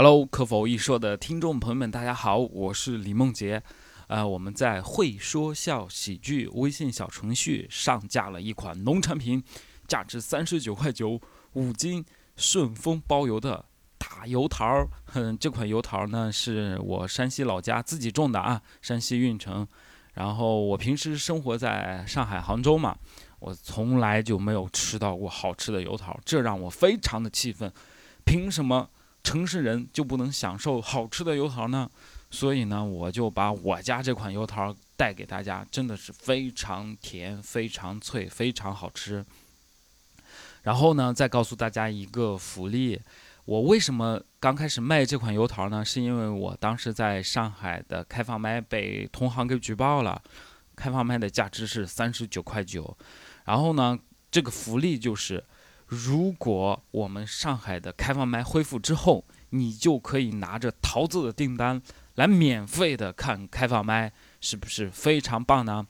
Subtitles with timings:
[0.00, 3.60] Hello，可否一说的听众朋友们，大家好，我是李梦洁。
[4.06, 9.42] 呃，我们在会说笑喜剧微信小程序上架了一款农产品，
[9.88, 11.20] 价值三十九块九
[11.54, 12.04] 五斤，
[12.36, 13.64] 顺丰包邮的
[13.98, 14.86] 大油桃。
[15.14, 19.66] 嗯，这款油桃呢是我山西老家自己种的啊，山西运城。
[20.14, 22.96] 然后我平时生活在上海杭州嘛，
[23.40, 27.72] 我从来就没有吃到过好吃的油桃，这让我非常的气愤。
[28.24, 28.90] 凭什么？
[29.22, 31.90] 城市人就不能享受好吃的油桃呢？
[32.30, 39.24] 所以呢，我就把我家这款油桃带给大家，真的是非常甜、非常脆、非常好吃。
[40.62, 43.00] 然后呢，再告诉大家一个福利：
[43.44, 45.84] 我为什么刚开始卖这款油桃呢？
[45.84, 50.22] 是因为我当时在上海的开放麦被同行给举报了，
[50.76, 52.96] 开放麦的价值是三十九块九。
[53.44, 53.98] 然后呢，
[54.30, 55.44] 这个福利就是。
[55.88, 61.80] 如果我们上海的开放麦恢复之后，你就可以拿着桃子的订单
[62.14, 65.86] 来免费的看开放麦，是不是非常棒呢？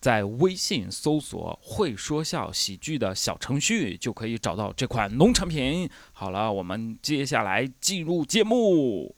[0.00, 5.90] 在微信搜索“会说笑喜剧”的小程序，就可以找到这款农产品。
[6.12, 9.16] 好了，我们接下来进入节目。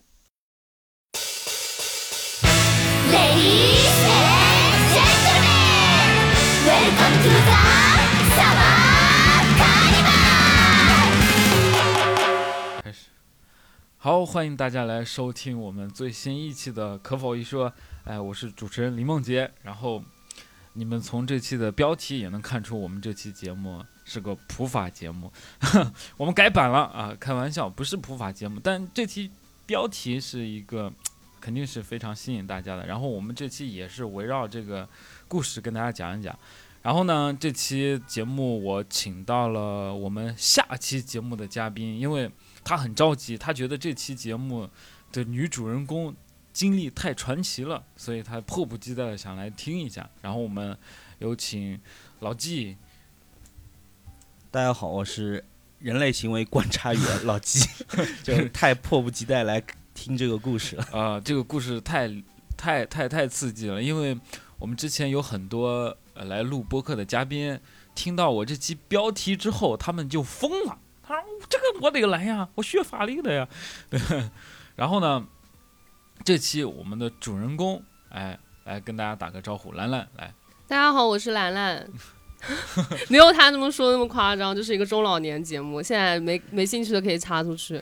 [3.12, 6.14] Ladies and gentlemen,
[6.66, 7.94] welcome to the
[14.05, 17.70] 好，欢迎大家来收听我们最新一期的《可否一说》。
[18.05, 19.50] 哎，我是主持人林梦洁。
[19.62, 20.05] 然后，
[20.74, 25.32] 你们从这期的标题也能看出，我们这期节目是个普法节目。
[26.19, 28.60] 我们改版了啊，开玩笑，不是普法节目。
[28.62, 29.30] 但这期
[29.64, 30.92] 标题是一个，
[31.41, 32.86] 肯定是非常吸引大家的。
[32.86, 34.86] 然后，我们这期也是围绕这个
[35.27, 36.38] 故事跟大家讲一讲。
[36.82, 42.30] 然后呢，这期节目我请到了我们下期节目的嘉宾，因为。
[42.64, 44.68] 他很着急，他觉得这期节目
[45.12, 46.16] 的女主人公
[46.52, 50.08] 经历太传奇了，所以他迫不及待的想来听一下。
[50.22, 50.76] 然后我们
[51.18, 51.78] 有请
[52.20, 52.76] 老纪。
[54.50, 55.44] 大家好，我是
[55.80, 57.69] 人类行为观察员老纪，
[58.22, 60.84] 就太迫不及待来听这个故事了。
[60.92, 62.08] 啊， 这个故事太
[62.56, 64.16] 太太太刺激了，因为
[64.58, 67.58] 我们之前有很多呃来录播客的嘉宾，
[67.97, 70.78] 听到我这期标题之后，他们就疯了。
[71.06, 73.48] 他说：“这个我得来呀，我学法律的呀。
[74.76, 75.26] ”然后呢，
[76.25, 80.34] 这期我们的主人公，哎，来跟大家打个招呼，兰兰来。
[80.66, 81.88] 大家好，我是兰兰。
[83.09, 85.82] 没有他那么说那么夸张，就是一个中老年节目。
[85.82, 87.81] 现在没没兴趣的可以插出去。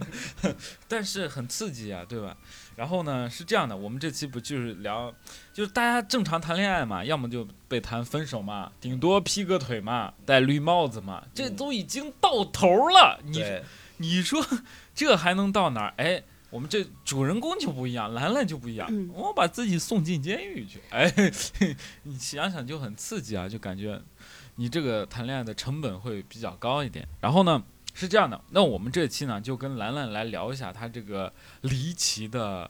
[0.88, 2.34] 但是很刺激啊，对吧？
[2.76, 5.14] 然后呢，是这样的，我们这期不就是聊，
[5.52, 13.20] 就是大家正常谈恋爱嘛，要么就被谈分手嘛，顶多劈个腿嘛，戴绿帽子嘛，这都已经到头了。
[13.24, 13.42] 你
[13.98, 14.44] 你说
[14.94, 15.94] 这还能到哪儿？
[15.96, 20.80] 哎，我们这主人公就不一样，兰兰就不一样，我把自己送进监狱去。
[20.90, 21.12] 哎，
[22.02, 24.00] 你想想就很刺激啊，就感觉
[24.56, 27.06] 你这个谈恋爱的成本会比较高一点。
[27.20, 27.62] 然后呢？
[27.94, 31.32] 是这样的，那我们这期呢，就跟兰兰来聊一下她这个
[31.62, 32.68] 离奇的、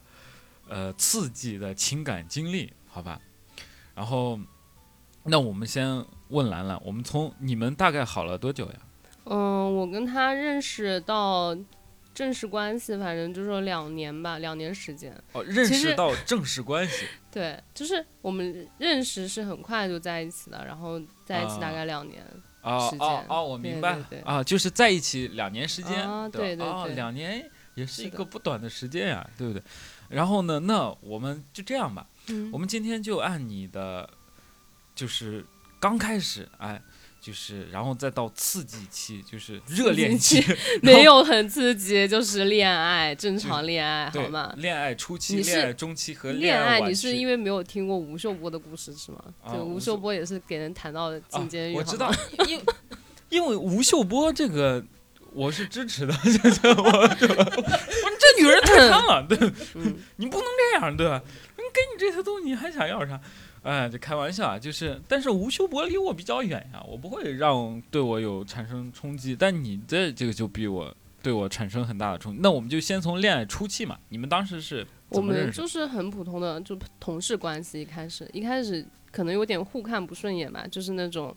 [0.69, 3.19] 呃刺激的情感经历，好吧？
[3.95, 4.39] 然后，
[5.25, 8.75] 那我们先问兰兰，我们从你们大概好了多久呀？
[9.25, 11.57] 嗯，我跟他认识到
[12.13, 15.19] 正式关系，反正就是两年吧，两年时间。
[15.33, 17.07] 哦，认识到正式关系。
[17.33, 22.23] 对，就是我们认识是很快就在一起的，然后在一起大概两年。
[22.65, 29.63] 哦哦哦，我明白了啊，就是在一起两年时间，对对对，两年也是一个不短的时间呀，对不对？
[30.09, 32.07] 然后呢，那我们就这样吧，
[32.53, 34.09] 我们今天就按你的，
[34.95, 35.45] 就是
[35.79, 36.83] 刚开始哎。
[37.25, 40.45] 就是，然后再到刺激期，就是热恋期，
[40.83, 44.53] 没有很刺激，就是恋爱，正常恋爱，好吗？
[44.59, 49.25] 恋爱初期、恋爱中期和恋爱你是因为没有听过吴秀波的故事是吗？
[49.51, 51.77] 对吴秀波也是给人谈到进监狱。
[51.77, 52.13] 我知道，
[52.47, 52.61] 因
[53.31, 54.85] 因为吴秀波这个
[55.33, 56.13] 我是支持的，
[56.77, 59.39] 我这女人太贪了，对，
[60.17, 61.23] 你不能这样，对吧？
[61.57, 63.19] 你给你这些东西，你还想要啥？
[63.65, 72.41] 哎，就开玩笑啊，就是，但是吴秀波离我比较远呀，我不会让对我有产生冲击，但你的这个就比我对我产生很大的冲击。
[72.43, 77.81] 那我们就先从恋爱初期嘛，你们当时是我们就是很普通的，就同事关系。
[77.81, 81.35] 一开始，一开始可能有点互看不顺眼吧，就是那种，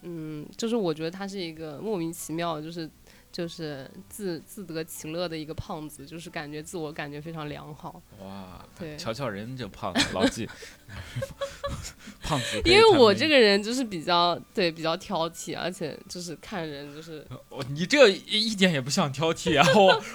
[0.00, 2.88] 嗯，就是我觉得他是一个莫名其妙，就是
[3.32, 8.00] 就是自自得其乐的一个胖子，就是感觉自我感觉非常良好。
[8.20, 10.46] 哇，对瞧瞧人这胖子，老纪，
[12.22, 19.66] 胖子因为我这个人就是比较对比较挑剔，而且就是看人就是哦你这一一点也不像挑剔啊！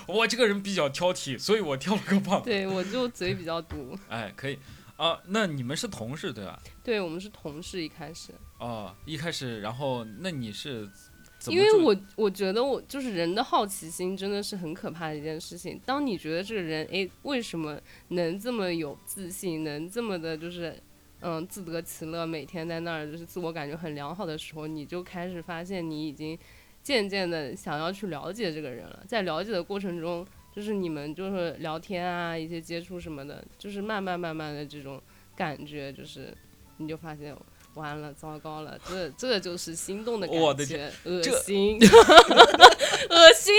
[0.08, 2.50] 我我这个人比较挑剔，所以我挑了个胖子。
[2.50, 3.98] 对我就嘴比较毒。
[4.08, 4.60] 哎，可以
[4.96, 5.20] 啊。
[5.26, 6.62] 那你们是同事对吧？
[6.84, 10.88] 对我们是同事一开始，哦，一开始，然后那你是
[11.48, 15.80] 怎么因为我我觉得我就是人的好奇心真的是很可怕的一件事情。
[15.86, 17.80] 当你觉得这个人诶为什么
[18.10, 20.76] 能这么有自信，能这么的就是
[21.22, 26.38] 嗯自得其乐，每天在那儿就是自我感觉很良好的时候，你就开始发现你已经
[26.84, 29.04] 渐渐的想要去了解这个人了。
[29.08, 35.02] 在了解的过程中，就是你们就是聊天啊，一些接触什么的，就是慢慢慢慢的这种
[35.36, 36.36] 感觉，就是
[36.78, 37.34] 你就发现。
[37.78, 43.54] 完了，糟糕了，这这就是心动的感觉，我的天恶这心，恶心。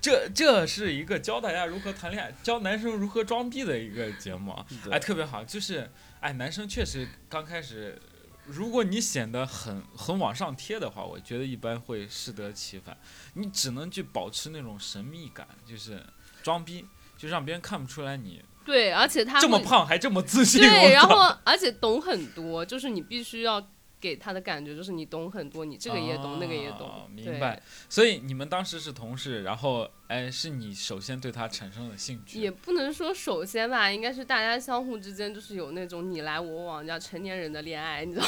[0.00, 4.54] 这 这是一个教大家如何谈恋爱、教男生如何装逼的一个节目
[4.90, 5.90] 哎，特别好，就是
[6.20, 8.00] 哎，男生确实刚开始，
[8.46, 12.96] 如果你显得很很往上贴的话，我觉得一般会适得其反。
[13.34, 16.02] 你只能去保持那种神秘感，就是
[16.42, 16.86] 装逼，
[17.18, 20.60] 就让别人看不出来你对，而且他这么胖还这么自信。
[20.60, 23.60] 对，然后而且懂很多，就是你必须要
[24.00, 27.60] 给他的感觉就是你懂很多，你这个也懂，那个也懂明白。
[27.88, 32.40] 所以你们当时是同事，然后哎，是你首先对他产生了兴趣。
[32.40, 38.26] 也不能说首先吧，应该是大家相互之间就是有那种你来我往，叫成年人的恋爱，你知道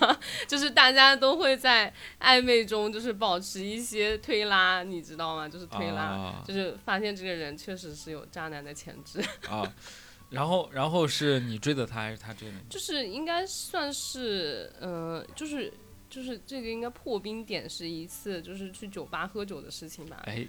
[0.00, 0.18] 吗？
[0.48, 5.48] 就是大家都会在暧昧中就是保持一些推拉，你知道吗？
[5.48, 9.20] 就是推拉，啊就是发现这个人确实是有渣男的潜质。
[9.48, 9.72] 啊，
[10.32, 12.60] 然后然后是你追的他还是他追的你？
[12.70, 15.72] 就是应该算是，呃，就是
[16.08, 20.22] 就是这个应该破冰点是一次就是去酒吧喝酒的事情吧。
[20.24, 20.48] 哎，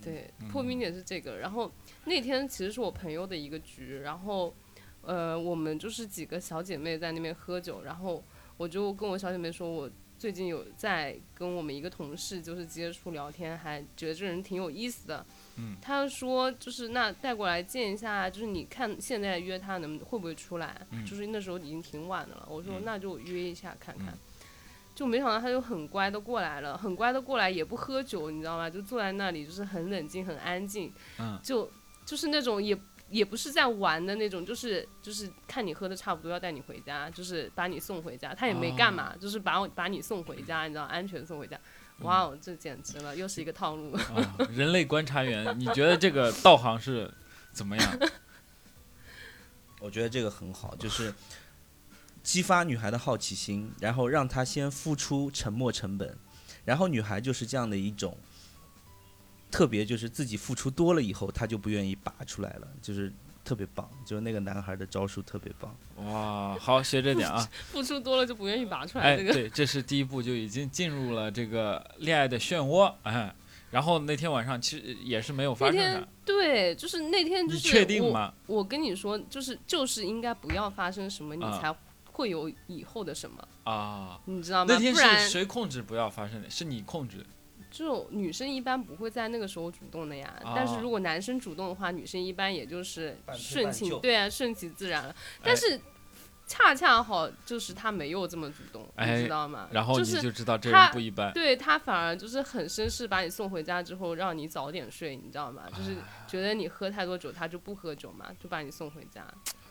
[0.00, 1.38] 对，破冰点是这个。
[1.38, 1.70] 然后
[2.04, 4.54] 那天其实是我朋友的一个局，然后
[5.02, 8.22] 呃，我们就是几个小姐妹在那边喝酒，然后
[8.56, 15.26] 我就跟我小姐妹说，我最近有在跟我们一个同事就是接触聊天，还觉得这人挺有意思的。
[15.58, 20.86] 嗯，他说就是那带过来见一下，就是你看现在约他能会不会出来？
[20.90, 21.04] 嗯。
[21.04, 24.08] 就是那时候已经挺晚的了，我说嗯那就约一下看看。
[24.08, 24.18] 嗯。
[24.94, 28.68] 就没想到他就很乖的过来了，很乖的过来，也不喝酒，你知道吗？
[28.68, 31.38] 就坐在那里，就是很冷静、很安静，嗯。
[31.42, 31.70] 就
[32.04, 32.76] 就是那种也
[33.10, 41.58] 也不是在玩的那种，就是就是看你喝的差不多要带你回家，就是把你送回家，他也没干嘛，就是把我把你送回家，你知道，安全送回家。
[42.00, 43.92] 哇哦，这简直了，又是一个套路。
[43.92, 47.12] 啊，人类观察员，你觉得这个道行是
[47.52, 47.98] 怎么样？
[49.80, 51.12] 我觉得这个很好，就是
[52.22, 56.16] 激发女孩的好奇心，然后让她先付出沉没成本，
[56.64, 58.16] 然后女孩就是这样的一种，
[59.50, 63.12] 特别就是自己付出多了以后，她就不愿意拔出来了，就是
[63.48, 65.74] 特别棒，就是那个男孩的招数特别棒。
[66.04, 67.48] 哇，好，学着点啊！
[67.72, 73.34] 付出多了就不愿意拔出来，哎，这个对，这是第一步，就已经进入了这个恋爱的漩涡，哎。
[73.70, 78.32] 然后那天晚上其实也是没有发生啥，对，就是那天就是你确定我吗？
[78.46, 81.74] 我跟你说，就是就是应该不要发生什么，你啊才
[82.12, 84.72] 会有以后的什么，啊，你知道吗？
[84.72, 86.48] 那天是谁控制不要发生的？
[86.48, 87.18] 是你控制
[87.68, 95.80] 的就女生一般不会在那个时候主动的呀，哦但是如果男生主动的话，女生一般也就是顺其对啊，顺其自然但是
[96.46, 99.68] 恰恰好就是他没有这么主动，哎你知道吗？
[99.70, 101.30] 然后你是就知道这他人不一般。
[101.34, 105.64] 对他反而就是很绅士，把你送回家之后，让你早点睡，你知道吗？
[105.76, 109.26] 就是哎觉得你喝太多酒，他就不喝酒嘛，就把你送回家，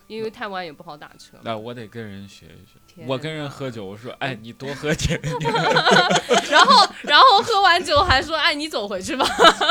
[0.08, 1.38] 因为太晚也不好打车。
[1.44, 3.06] 那我得跟人学一学。
[3.06, 5.20] 我跟人喝酒，我说，哎，你多喝点。
[6.50, 9.24] 然后然后喝完酒还说，哎，你走回去吧，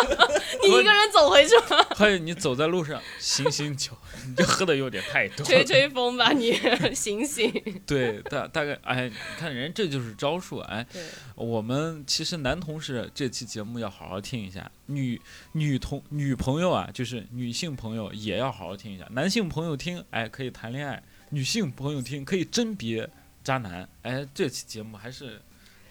[0.62, 3.90] 你一个人走回去吧，还有你走在路上醒醒酒，
[4.28, 5.45] 你这喝的有点太多。
[5.45, 6.57] 吹吹风吧，你
[6.95, 7.52] 醒醒。
[7.85, 10.87] 对，大大概，哎，你看人这就是招数，哎，
[11.35, 15.21] 我们其实男同事这期节目要好好听一下，女
[15.52, 21.00] 女同女朋友啊，就是女性朋友也要好好听一下，男性朋友听，哎，可以谈恋爱；
[21.31, 23.09] 女性朋友听，可以甄别
[23.43, 23.88] 渣男。
[24.02, 25.40] 哎，这期节目还是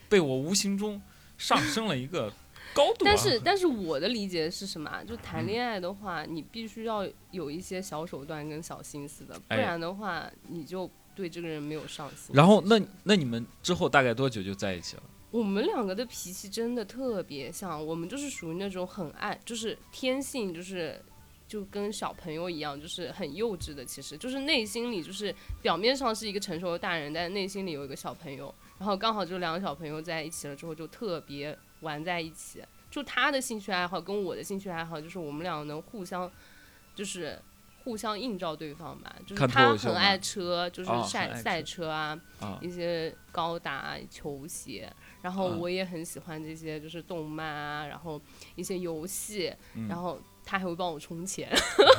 [0.08, 1.02] 被我无形中
[1.38, 2.32] 上升了一个
[2.74, 3.06] 高度、啊。
[3.06, 5.04] 但是但是我的理解是什么啊？
[5.04, 12.34] 就谈恋爱的话，你必须要有一些小手段跟小心思的，不哎然的话，你就对这个人没有上心。
[12.34, 15.04] 然后那那你们之后大概多久就在一起了？
[15.32, 21.02] 我们两个的脾气真的特别像，我们就是属于那种很爱，就是天性就是。
[21.48, 28.54] 就跟小朋友一样，就是很幼稚的，其实就是内心里就是表面上是一个成熟的大人，但内心里有一个小朋友。
[28.80, 36.30] 然后刚好就两个小朋友在一起了之后，就特别玩在一起，就他的兴趣爱好跟我的兴趣爱好，就是我们俩能互相，
[36.96, 37.40] 就是
[37.84, 39.16] 互相映照对方吧。
[39.28, 42.20] 就是他很爱车，就是赛、爱赛车啊
[42.60, 44.92] 一些高达、球鞋。
[45.26, 48.22] 然后啊我也很喜欢这些，就是动漫啊，然后
[48.54, 51.50] 一些游戏，嗯然后他还会帮我充钱，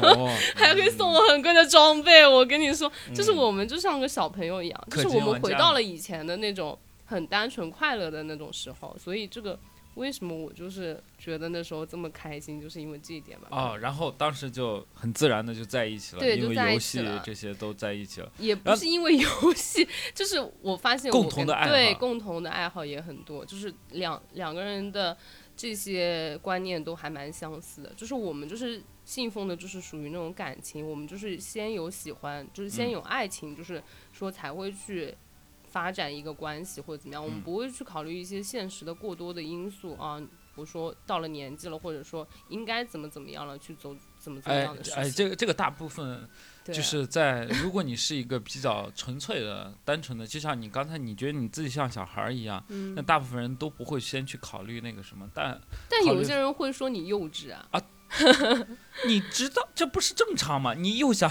[0.00, 2.25] 哦， 还会送我很贵的装备。
[2.25, 8.97] 我跟你说，就是嗯我们就像个小朋友一样，氪就是我们回到了以前的那种很单纯快乐的那种时候。
[8.97, 9.59] 所以这个
[9.97, 13.49] 为什么我就是觉得那时候这么开心，就是因为这一点吧。
[13.50, 18.31] 哦，然后当时就很自然的就在一起了，因为游戏这些都在一起了。
[18.38, 25.17] 也不是因为游戏， 就是我发现我共同跟的爱好对共同的爱好也很多，就是两两个人的
[25.57, 27.93] 这些观念都还蛮相似的。
[27.97, 35.15] 就是我们就是信奉的，就是属于那种感情，我们就是先有喜欢，就是先嗯有爱情，就是说才会去
[35.76, 40.18] 发展一个关系或者怎么样，我们嗯不会去考虑一些现实的过多的因素啊。
[40.54, 45.02] 我说到了年纪了，或者说应该怎么怎么样了，去走怎么怎么哎样的事情。
[45.02, 46.26] 哎，这个这个大部分
[46.64, 57.68] 就是在，如果你是一个比较纯粹的、单纯的，就像你刚才你觉得你自己像小孩儿一样，嗯那大部分人都不会先去考虑那个什么，但但有些人会说你幼稚啊。
[59.04, 60.73] 你知道这不是正常吗？
[60.75, 61.30] 你又想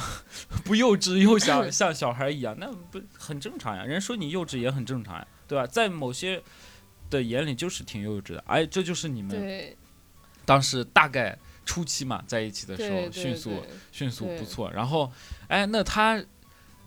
[0.65, 3.85] 不幼稚，又想 像小孩一样，那不很正常呀？
[3.85, 5.65] 人说你幼稚也很正常呀，对吧？
[5.65, 6.41] 在某些
[7.09, 9.75] 的眼里就是挺幼稚的，哎，这就是你们
[10.43, 14.71] 当时大概初期嘛，在一起的时候迅速迅速不错。
[14.71, 15.11] 然后，
[15.47, 16.21] 哎，那他，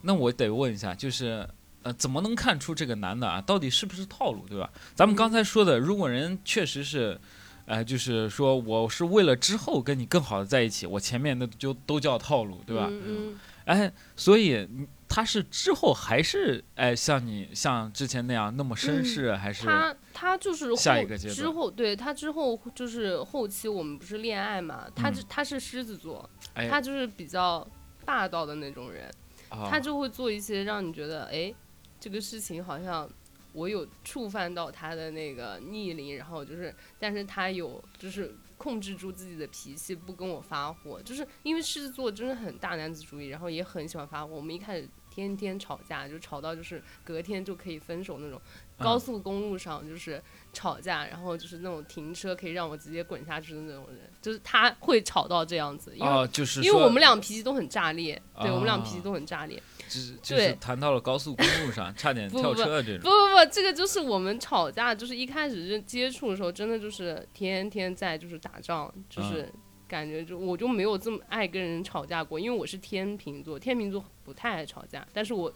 [0.02, 1.48] 那我得问一下，就是
[1.82, 4.68] 呃，怎么能看出这个男的啊，到底是不是套路，对吧？
[4.94, 7.18] 咱们刚才说的，如果人确实是，
[7.66, 12.86] 呃，就是说我是为了之后跟你更好的在一起，我前面的就都叫套路，对吧？
[12.90, 14.68] 嗯嗯哎，所以
[15.08, 27.66] 他是之后还是哎像你像之前那样那么绅士，还是他他就是后下一个阶段之后，对他之后就是后期我们不是恋爱嘛，他是他是狮子座，哎他就是比较
[28.04, 29.10] 霸道的那种人，
[29.50, 31.54] 啊他就会做一些让你觉得哎，
[32.00, 33.08] 这个事情好像。
[33.54, 44.34] 我有触犯到他的那个逆鳞，然后就是，但是他有就是控制住自己的脾气，不跟我发火，就是因为狮子座真的很大男子主义，然后也很喜欢发火。
[44.34, 48.38] 我们一开始天天吵架，就吵到就是隔天就可以分手那种。
[48.78, 50.22] 高嗯速公路上就是
[50.52, 59.60] 吵架，然后就是那种停车可以让我直接滚下去的那种人，就是他会吵到这样子，因为、哦，就是因为我们俩脾气都很炸裂，对我们俩啊脾气都很炸裂。
[59.88, 63.00] 就是就是谈到了高速公路上，差点跳不不车这种。
[63.02, 69.50] 不不不，这个就是我们吵架，就是一开始就接触的时候，真的就是天天在就是打仗，就是
[69.88, 75.52] 感觉就我就没有这么爱跟人吵架过，因为我是天秤座，天秤座不太爱吵架，但是我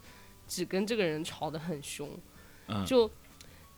[0.48, 2.08] 只跟这个人吵得很凶，
[2.68, 3.10] 嗯就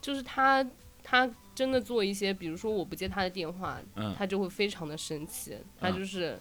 [0.00, 0.64] 就是他
[1.02, 6.40] 他真的做一些，比如说我不接他的电话，嗯他就会非常的生气，他嗯就是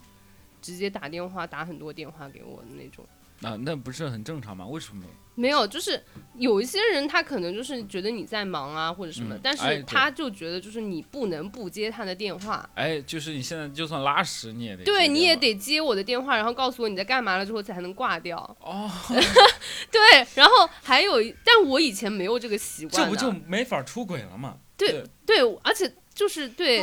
[0.62, 3.04] 直接打电话打很多电话给我的那种。
[3.44, 4.66] 啊，那不是很正常吗？
[4.66, 5.04] 为什么？
[5.36, 6.00] 没有，就是
[6.38, 18.38] 有一些人他可能就是觉得你在忙啊或者什么，嗯但是他就觉得就是你不能不接他的电话，哎，就是你现在就算拉屎，你也得对，你也得接我的电话，然后告诉我你在干嘛了之后才能挂掉。
[18.62, 18.88] 哦，
[19.90, 20.02] 对，
[20.36, 24.58] 然后还有一，但我以前没有这个习惯的，这不就没法出轨了吗？
[24.78, 26.78] 对对，而且就是对，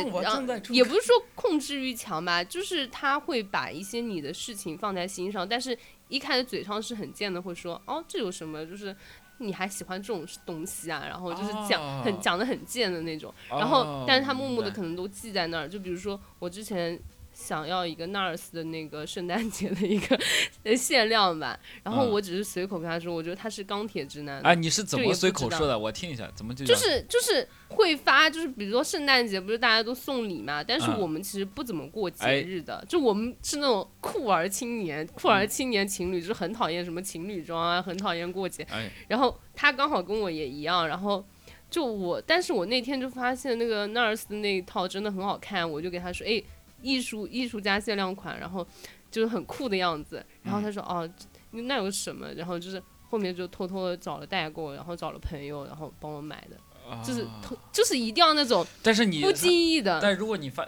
[0.71, 5.77] 也不是说控制欲强吧，就是他会把一些你的事情放在心上，但是
[6.11, 8.95] 一开始嘴上是很贱的，会说哦这有什么，就是
[9.39, 12.01] 你还喜欢这种东西啊，然后就是讲、哦。
[12.05, 16.99] 很讲的很贱的那种，然后、哦但是他默默的可能都记在那儿，就比如说我之前。
[17.33, 20.19] 想要一个 NARS 的那个圣诞节的一个
[20.63, 22.11] 呃限量版，然后嗯。
[22.11, 25.77] 我只是随口跟他说，我觉得他是钢铁直男，哎，你是怎么随口说的？
[25.77, 30.99] 我听一下，怎么就就是就是会发，就是比如说圣诞节不是大家都送礼嘛，但是嗯。
[30.99, 38.61] 我们其实不怎么过哎节日的，就我们是那种酷儿青年，酷儿青年情侣，就是很讨厌什么情侣装啊，很讨厌过节。
[38.69, 41.25] 哎，然后他刚好跟我也一样，然后
[41.69, 46.43] 就我，但是我那天就发现那个 NARS 的那一套真的很好看，我就给他说，哎，
[46.81, 48.67] 艺术艺术家限量款，然后
[49.09, 50.25] 就是很酷的样子。
[50.43, 51.09] 然后他说，哦，
[51.51, 52.31] 那有什么？
[52.33, 56.57] 然后就是后面就偷偷的找了代购，然后找了朋友，然后帮我买的。
[57.05, 57.25] 就是
[57.71, 60.67] 就是一定要那种但是你不经意的，但如果你发，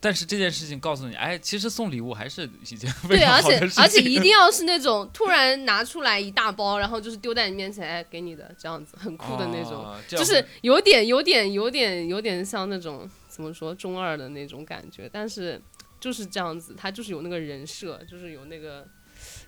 [0.00, 3.82] 但是这件事情告诉你，哎，其实送礼物还是一件非对，而且常好的事情。
[3.82, 15.58] 而且一定要是那种突然拿出来一大包，然后就是丢在你面前，哎，给你的这样子，很酷的那种，就是有点有点有点有点像那种怎么说中二的那种感觉，但是
[15.98, 18.86] 就是这样子，他就是有那个人设，就是有那个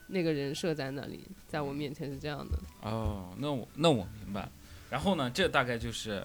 [0.06, 2.58] 那个人设在那里，在我面前是这样的。
[2.80, 4.48] 哦，那我那我明白。
[4.88, 6.22] 然后呢，这大概就是，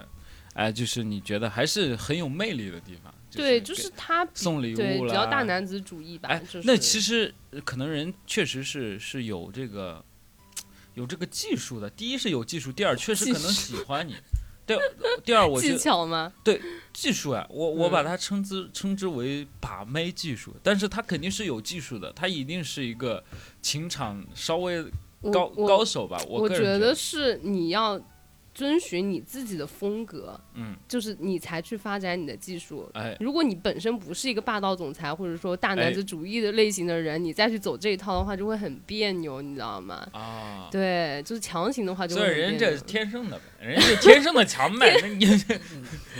[0.53, 3.13] 哎，就是你觉得还是很有魅力的地方。
[3.29, 6.29] 对，就就是他送礼物了，比较大男子主义吧。
[6.29, 10.01] 哎，就是、那其实呃可能人确实是是有这个
[10.93, 11.89] 有这个技术的。
[11.89, 14.15] 第一是有技术，第二确实可能喜欢你。
[14.69, 16.31] 第二，第二我觉技得巧吗？
[16.43, 16.61] 对
[16.93, 23.23] 技术啊，我我嗯把它称之称之为把妹技术，但是他肯定是有技术的，他一定是一个
[23.61, 24.83] 情场稍微
[25.31, 26.21] 高高手吧。
[26.27, 27.99] 我个人觉觉得是你要
[28.59, 32.91] 遵循你自己的风格，嗯，就是你才去发展你的技术。
[32.93, 40.05] 哎，如果你本身不是一个霸道总裁或者说大哎男子主义的类型的人，你再去走这一套的话，就会很别扭，你知道吗？
[40.11, 42.29] 啊，对，就是强行的话就所以。
[42.29, 45.25] 人这是天生的呗，人家天生的强呗， 那你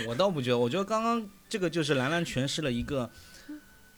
[0.08, 3.10] 我倒不觉得，我觉得刚刚这个就是兰兰诠释了一个，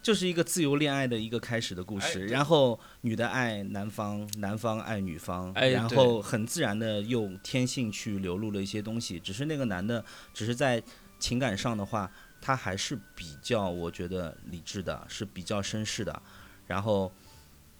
[0.02, 10.04] 就是一个自由恋爱的一个开始的故事，哎然后女的爱男方，男方爱女方，哎然后很自然的用天性去流露了一些东西，只是那个男的
[10.34, 10.82] 只是在
[11.18, 16.22] 情感上的话，他还是比较我觉得理智的，是比较绅士的，
[16.66, 17.12] 然后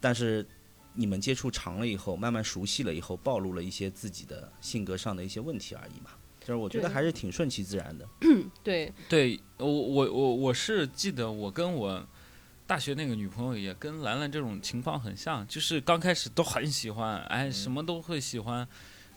[0.00, 0.46] 但是。
[0.94, 6.10] 你们接触长了以后，慢慢熟悉了以后，暴露了一些自己的性格上的一些问题而已嘛。
[6.38, 8.06] 就是我觉得还是挺顺其自然的。
[8.62, 12.06] 对，对我我我我是记得我跟我
[12.72, 18.66] 大学那个女朋友也跟兰兰这种情况很像，就是刚开始都很喜欢，哎，什么都会喜欢，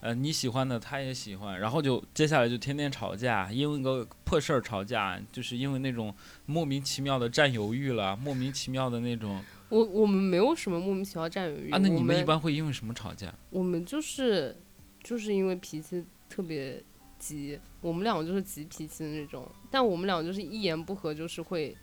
[0.02, 6.14] 呃，你喜欢的她也喜欢，然后就接下来就天天吵架，因为个破事儿吵架，就是因为那种
[6.46, 13.34] 莫名其妙的占有欲了，莫名其妙的那种我我们没有什么莫名其妙占有欲啊，那你们一般会因为什么吵架？
[13.52, 14.54] 我们就是
[15.02, 16.84] 就是因为脾气特别
[17.18, 21.74] 急，我们两个就是急脾气的那种，但我们两个就是一言不合就是会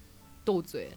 [0.44, 0.90] 斗嘴，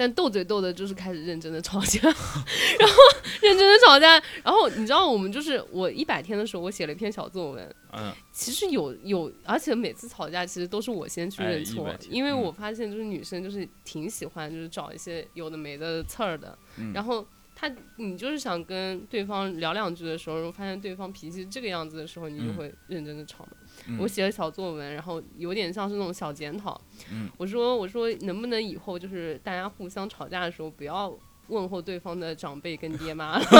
[0.00, 2.96] 但斗嘴斗的就是开始认真的吵架， 然后
[3.42, 12.40] 认真的吵架，然后你知道我们就是我一百天的时候我写了一篇小作文，嗯，其实有有，而且每次吵架其实都是我先去哎认错，100天因为嗯。
[12.40, 16.94] 我发现就是女生就是挺喜欢就是找一些有的没的刺儿的，嗯。
[16.94, 22.56] 然后她你就是想跟对方聊两句的时候，发现对方脾气这个样子的时候，你就嗯。
[22.56, 23.52] 会认真的吵嘛。
[23.86, 26.80] 嗯我写了小作文，然后有点像是那种小检讨。
[27.10, 31.16] 嗯我说我说能不能以后就是大家互相吵架的时候不要。
[31.48, 33.50] 问候对方的长辈跟爹妈了， 就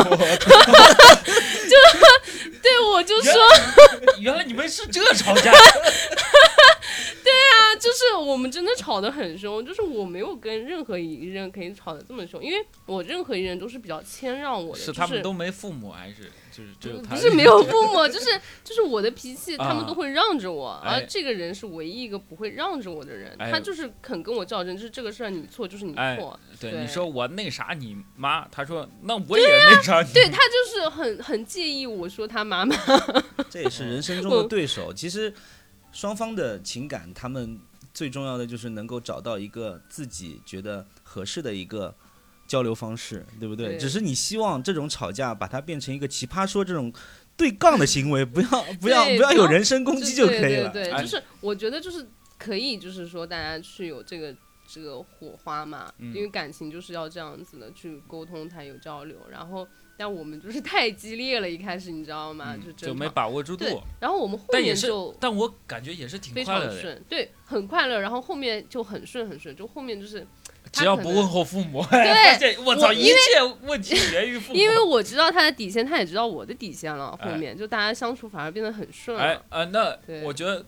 [2.62, 3.34] 对我就说，
[4.20, 5.50] 原来你们是这吵架，
[7.24, 16.30] 对啊，就是我们真的吵得很凶，就是我没有跟任何一人可以吵得这么凶，因为我任何一人都是比较谦让我的，是他们都没父母还是就是
[16.80, 17.14] 只有他？
[17.14, 18.26] 不是没有父母，就是
[18.64, 32.76] 就是我的脾气，啊他们都会让着我，哎而这个人是唯一一个不会让着我的人，哎他就是肯跟我较真，就是这个事儿你错就是你哎错，对，对你说我那啥你妈，他说那我也那啥你，对他就是很很介意我说他妈妈，
[33.48, 34.92] 这也是人生 中的对手。
[34.92, 35.32] 其实
[35.92, 37.58] 双方的情感，他们
[37.92, 41.94] 最重要的就是能够找到一个自己觉得合适的一个
[42.50, 43.68] 交流方式，对不对？
[43.68, 46.92] 对只是你希望这种吵架把它变成一个奇葩说这种
[47.36, 48.48] 对杠的行为，不要
[48.82, 50.68] 不要不要有人身攻击就可以了。
[50.70, 52.04] 对对对，哎就是我觉得就是
[52.36, 54.34] 可以，就是说大家去有这个
[54.66, 59.64] 这个火花嘛，嗯因为感情就是要这样子的去沟通才有交流，然后
[59.96, 62.56] 但我们就是 太激烈了，一开始你知道吗？
[62.56, 70.26] 嗯就就没把握住对度，，然后我们后面就，但我感觉也是挺快乐的，常顺，对，很快乐，然后后面就很顺很顺，就后面就是
[70.72, 74.58] 只要不问候父母， 对我操，一切问题源于父母。
[74.58, 79.22] 因为我知道 他的底线，他也知道我的底线了，后哎面就大家相处反而变得很顺了。
[79.22, 80.64] 哎呃，那我觉得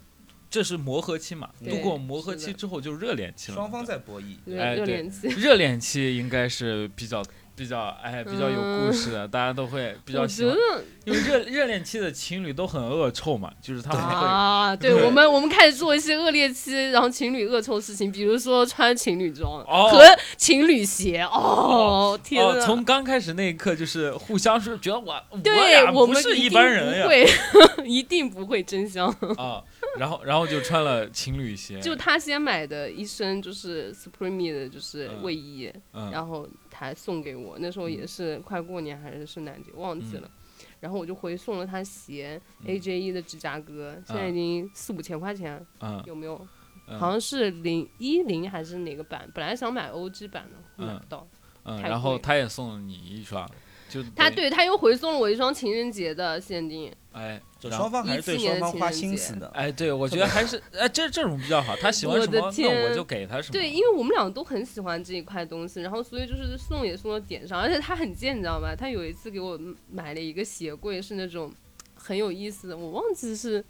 [0.51, 3.57] 这是磨合期嘛，度过磨合期之后就是热恋期了。
[3.57, 7.23] 双方在博弈，热哎对热恋期，热恋期应该是比较
[7.55, 10.57] 比较哎比较有故事的，大家都会比较我喜欢，
[11.05, 14.27] 因为热热恋期的情侣都很恶臭嘛，就是他们会。
[14.27, 14.93] 啊，对。
[14.93, 19.89] 对我们我们开始做一些恶劣期，然后情侣恶臭事情，比如说穿情侣装哦。
[19.91, 20.05] 和
[20.37, 21.23] 情侣鞋。
[21.23, 27.05] 哦，天哦，从刚开始那一刻就是互相是觉得我我对俩我们不是一般人呀。
[27.05, 27.27] 不会，
[27.89, 29.09] 一定不会真香。
[29.37, 29.63] 啊，
[29.99, 35.23] 然后然后就穿了情侣鞋，就他先买的一身就是 Supreme 的，就是嗯。
[35.23, 36.11] 卫衣，嗯。
[36.11, 36.49] 然后
[36.89, 40.31] 他送给我，那时候也是快过年还是圣诞节，忘记嗯了。
[40.81, 46.37] 然后我就回送了他鞋，AJ 一的芝加哥，现在嗯已经四五千块钱，嗯有没有？
[46.89, 49.31] 嗯好像是零一零还是哪个版？
[49.33, 51.27] 本来想买 OG 版的，买嗯不到。
[51.65, 53.49] 嗯，太然后他也送了你一双，
[53.93, 59.47] 就他对他又回送了我一双情人节的限定，哎，双方还是对17年双方花的情人节心思的。
[59.49, 61.77] 哎，对，我觉得还是哎，这这种比较好。
[61.77, 63.53] 他喜欢我的什么，我就给他什么。
[63.53, 68.75] 对，因为我们俩都很喜欢这一块东西，然后所以就是送也送到点上，而且他很贱，你知道吗？
[68.75, 71.53] 他有一次给我买了一个鞋柜，是那种
[71.95, 73.63] 很有意思的，我忘记是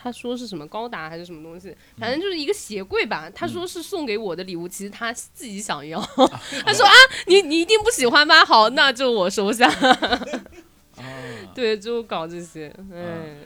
[0.00, 3.28] 他说是什么高达还是什么东西，反正就是一个鞋柜吧。
[3.34, 6.00] 他说是送给我的礼物，其实他自己想要。
[6.64, 6.92] 他说啊，
[7.26, 8.44] 你你一定不喜欢吧？
[8.44, 9.68] 好，那就我收下。
[9.68, 11.02] 啊，
[11.52, 13.38] 对，就搞这些，哎，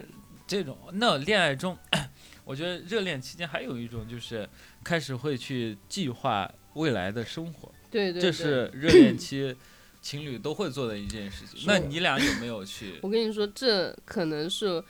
[0.47, 1.77] 这种那恋爱中，
[2.45, 4.47] 我觉得热恋期间还有一种就是
[4.85, 9.57] 开始会去计划未来的生活，对对，这是热恋期
[10.03, 11.61] 情侣都会做的一件事情。
[11.65, 12.99] 那你俩有没有去？
[13.03, 14.83] 我跟你说，这可能是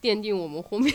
[0.00, 0.92] 奠定我们后面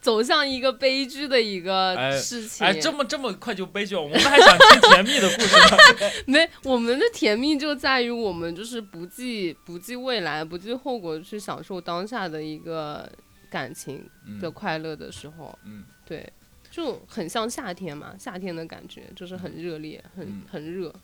[0.00, 2.66] 走向一个悲剧的一个哎事情。
[2.66, 6.10] 哎，这么这么快就悲剧了，我们还想听甜蜜的故事呢。
[6.26, 13.10] 没，我们的甜蜜就在于我们就是不计不计未来、不计后果去享受当下的一个
[13.48, 13.98] 感情
[14.40, 14.52] 的嗯。
[14.52, 15.84] 快乐的时候，嗯。
[16.04, 16.30] 对，
[16.70, 20.42] 就很像夏天嘛，夏天的感觉就是很热烈、很嗯。
[20.50, 20.94] 很热，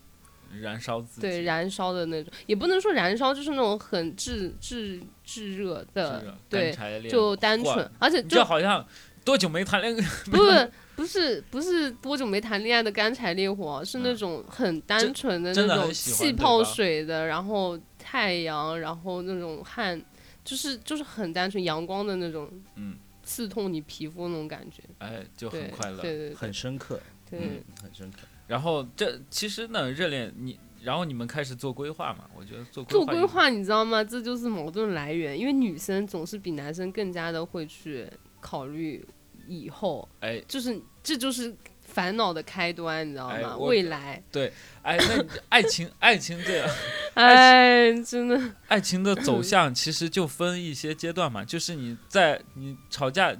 [0.61, 8.85] 燃烧自己，对，燃烧的那种，也不能说燃烧，就是那种很炙炙炙热的，干对，就单纯，而且就这好像
[9.25, 10.01] 多久没谈恋爱？
[10.31, 19.99] 不是不是不是多久没谈恋爱的干柴烈火，是那嗯种很单纯的那种气泡水的，然后太阳，然后那种汗，
[20.43, 26.01] 就是就是很单纯阳光的那种，嗯，刺痛你皮肤那种感觉，哎，就对很快乐。
[26.01, 26.35] 对对对。
[26.35, 27.39] 很深刻，对。
[27.41, 28.19] 嗯，很深刻。
[28.53, 32.25] 然后这其实呢，热恋你，然后你们开始做规划嘛？
[32.37, 34.03] 我觉得做规划做规划，你知道吗？
[34.03, 38.07] 这就是矛盾来源，因为女生总是比男生更加的会去
[38.39, 39.03] 考虑
[39.47, 43.33] 以后，哎就是这就是烦恼的开端，你知道吗？
[43.35, 46.69] 哎未来对，哎，那你爱情爱情这样，
[47.15, 53.35] 哎，真的，爱情的 走向其实就分一些阶段嘛，就是你在你吵架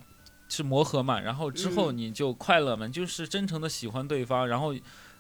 [0.50, 4.74] 是磨合嘛，然后之后嗯你就快乐嘛，就是真诚的喜欢对方，然后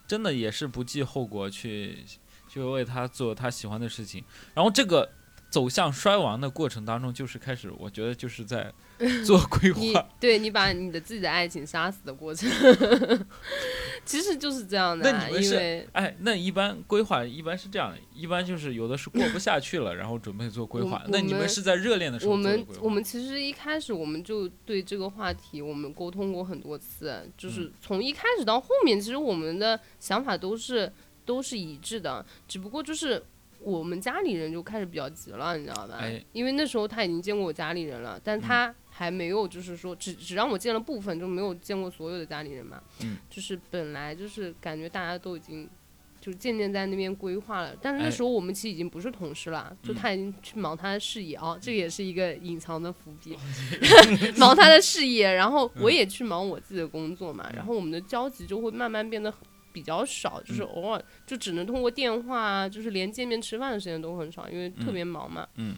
[0.07, 2.03] 真的也是不计后果去
[2.47, 5.09] 去为他做他喜欢的事情，然后这个
[5.49, 8.71] 走向衰亡的过程当中，就是开始，我觉得就是在
[9.25, 10.07] 做规你划。
[10.19, 12.49] 对你把你的自己的爱情杀死的过程，
[14.05, 21.03] 其实就是这样的、啊，那你们是因为哎，那一般规划一般是这样，一般就是有的是过不下去了，然后准备做规划。
[21.07, 22.65] 那你们们是在热恋的时候我们？
[22.81, 30.91] 我们其实一开始我们就对这个话题我们沟通过很多次，就是嗯从一开始到后面，其实我们的想法都是
[31.25, 33.21] 都是一致的，只不过就是
[33.59, 35.97] 我们家里人就开始比较急了，你知道吧？
[35.99, 42.81] 哎因为那时候他已经见过我家里人了，但他还没有就是说只只让我见了部分，就没有见过所有的家里人嘛。
[43.01, 45.67] 嗯，就是本来就是感觉大家都已经。
[46.21, 49.95] 就是渐渐在那边规划了，但是那哎时候我们其实已经不是同事了，就嗯。
[49.95, 53.35] 他已经去忙他的事业啊，这也是一个隐藏的伏笔，
[54.39, 57.57] 忙他的事业，然后我也去忙我自己的工作嘛，嗯。
[57.57, 59.33] 然后我们的交集就会慢慢变得
[59.73, 60.67] 比较少，就是嗯。
[60.67, 65.45] 偶尔就只能通过电话啊，就是连见面吃饭的时间都很少，因为特别忙嘛。
[65.55, 65.75] 嗯，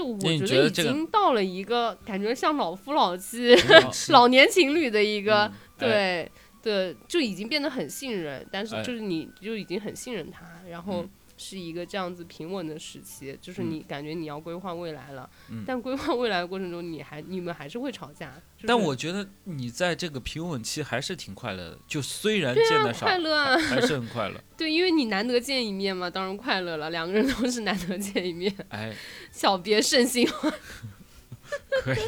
[0.00, 6.30] 就我觉得已经到了一个感觉像老夫老妻、 哦 老年情侣的一个、对
[6.62, 18.34] 对，就已经变得很信任，但是哎就是你就已经很信任他，然后嗯是一个这样子平稳的时期，就是嗯你感觉你要规划未来了，嗯 但规划未来的过程中，你还你们还是会吵架。
[18.56, 24.38] 就是、但我觉得你在这个平稳期还是挺快乐的，就虽然见得少，快乐啊还还是很快乐。
[24.54, 28.94] 对，因为你难得见一面嘛，当然快乐了，两个人都是难得见一面，哎，
[29.32, 30.52] 小别胜新欢，
[31.82, 31.98] 可以，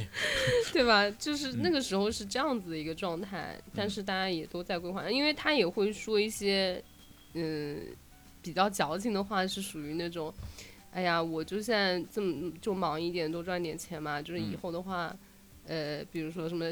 [0.72, 1.10] 对吧？
[1.12, 6.84] 就是那嗯个时候是这样子的一个状态，但是大家也都在规划，因为他也会说一些
[7.32, 7.80] 嗯
[8.42, 10.32] 比较矫情的话，是属于那种，
[10.92, 15.16] 哎呀，我就现在这么就忙一点，多赚点钱嘛，就是以嗯后的话，
[15.66, 16.66] 呃，比如说什么。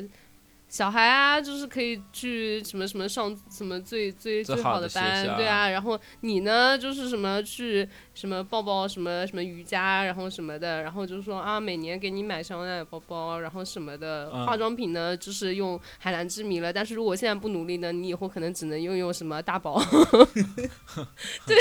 [0.68, 5.68] 小孩啊，就是可以去什么什么上什么最最最好的学班，对啊。
[5.68, 7.88] 然后你呢，就是什么去
[8.20, 14.30] 什么抱抱什么什么瑜伽，然后什么的，然后就说啊，每年给你买香奈儿包包，然后什么的。
[14.34, 16.70] 嗯化妆品呢，就是用海蓝之谜了。
[16.72, 19.80] 但是如果现在不努力呢，你以后可能只能用用什么大宝。
[21.46, 21.56] 对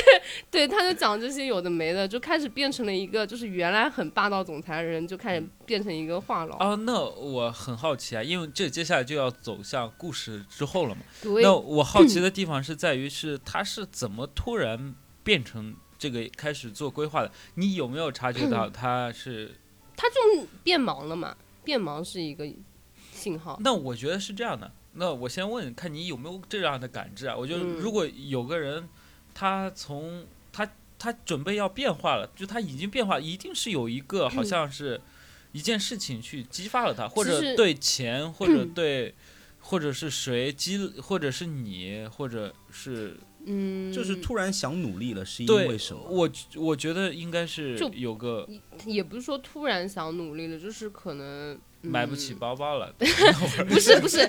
[0.49, 6.51] 对，他就讲这些有的没的，就开始变成了一个，就是原来很霸道总裁的人，就开始变成一个话痨。
[6.59, 11.01] 哦，那我很好奇啊，因为这接下来就要走向故事之后了嘛。
[11.41, 17.31] 那我好奇的地方是在于，是他是怎么突然变成这个开始做规划的？
[17.55, 19.53] 你有没有察觉到 他是？
[19.95, 22.49] 他就变忙了嘛，变忙是一个
[23.11, 23.59] 信号。
[23.61, 24.71] 那我觉得是这样的。
[24.93, 27.35] 那我先问，看你有没有这样的感知啊？
[27.35, 28.87] 我觉得嗯如果有个人，
[29.35, 34.99] 他从他他准备要变化了，就他已经变化，一定是有一个好像是
[35.51, 39.13] 一件事情去激发了他，或者对钱，或者 对，
[39.59, 46.01] 或者是谁激，或者是你，或者是嗯，就是突然想努力了，是因为什么？
[46.09, 48.47] 我我觉得应该是就有个
[48.85, 52.93] 也不是说突然想努力了，就是可能买不起嗯包包了。
[53.67, 54.19] 不是不是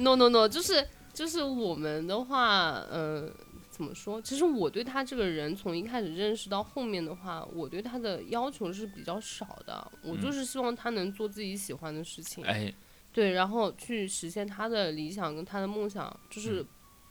[0.00, 3.30] ，no no no，就是就是我们的话，呃，
[3.70, 4.20] 怎么说？
[4.20, 9.92] 其实我对他这个人从一开始认识到后面的话，我对他的要求是比较少的。
[10.02, 12.72] 我就是希望他能做自己喜欢的事情，哎，
[13.12, 16.66] 对，然后去实现他的理想跟他的梦想，就是嗯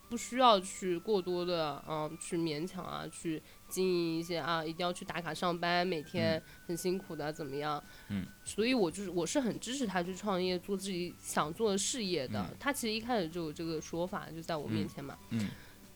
[0.10, 7.84] 不需要去过多的嗯去勉强啊，去经营一些啊，一定要去打卡上班，每天很辛苦的怎么样？
[8.10, 12.40] 嗯，所以我就是我是很支持他去创业，做自己想做的事业的。
[12.42, 15.18] 嗯他其实一开始就有这个说法，就在我面前嘛。
[15.32, 15.48] 嗯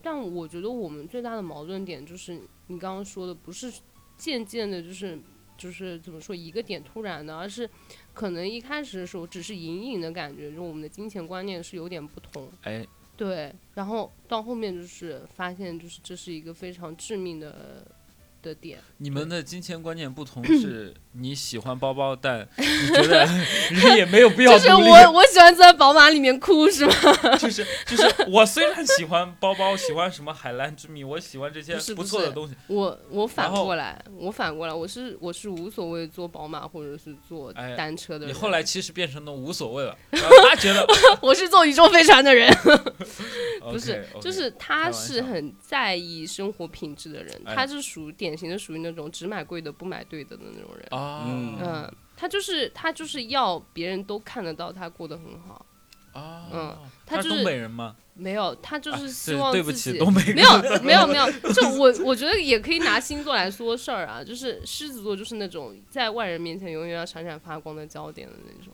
[0.02, 3.70] 但我觉得我们最大的矛盾点就是你刚刚说的，不是
[4.18, 5.20] 渐渐的，就是
[5.58, 7.70] 就是怎么说一个点突然的，而是
[8.14, 12.50] 可能一开始的时候只是隐隐的感觉，就我们的金钱观念是有点不同。
[12.62, 12.88] 哎，
[13.20, 17.86] 对，然后到后面就是发现，就是这是一个非常致命的
[18.42, 18.80] 的点。
[18.98, 23.26] 你们的金钱观念不同， 是你喜欢包包，但你觉得
[23.72, 24.74] 人也没有必要就是。
[24.74, 26.94] 我我喜欢坐在宝马里面哭是吗？
[27.40, 38.30] 就是就是我虽然喜欢包包，喜欢什么海蓝之谜，我喜欢这些不错的东西，我我反过来，我反过来，我是我是无所谓坐宝马或者是坐哎单车的人。
[38.30, 39.98] 你后来其实变成了无所谓了。
[40.12, 40.86] 然后他觉得
[41.22, 42.50] 我是坐宇宙飞船的人。
[43.70, 50.88] 不是就是他是很在意生活品质的人，哎他是属于典型的属于那种只买贵的不买对的的那种人。
[50.92, 55.66] 啊，嗯，他就是他就是要别人都看得到他过得很好，
[56.14, 57.96] 啊，嗯他他就是东北人吗？
[58.14, 60.36] 没有，他就啊是希对望对不起，自己东北人。
[60.36, 68.74] 没有没有没有，就我我觉得也可以拿星座来说事儿啊，就是狮子座就是那种在外人面前永远要闪闪发光的焦点的那种，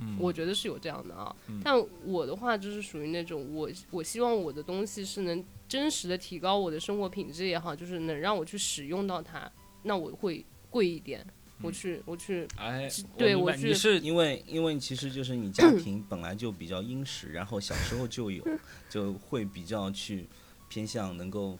[0.00, 1.34] 嗯我觉得是有这样的啊。
[1.48, 9.50] 嗯但我的话就是属于那种我我希望我的东西是能真实的提高我的生活品质也好，就是能让我去使用到它，
[9.82, 11.24] 那我会贵一点，
[11.62, 18.44] 我去我去哎，对我去你是因为因为其实就是你家 庭本来就比较殷实，然后小时候就有，
[18.90, 20.26] 就会比较去
[20.68, 21.58] 偏向能够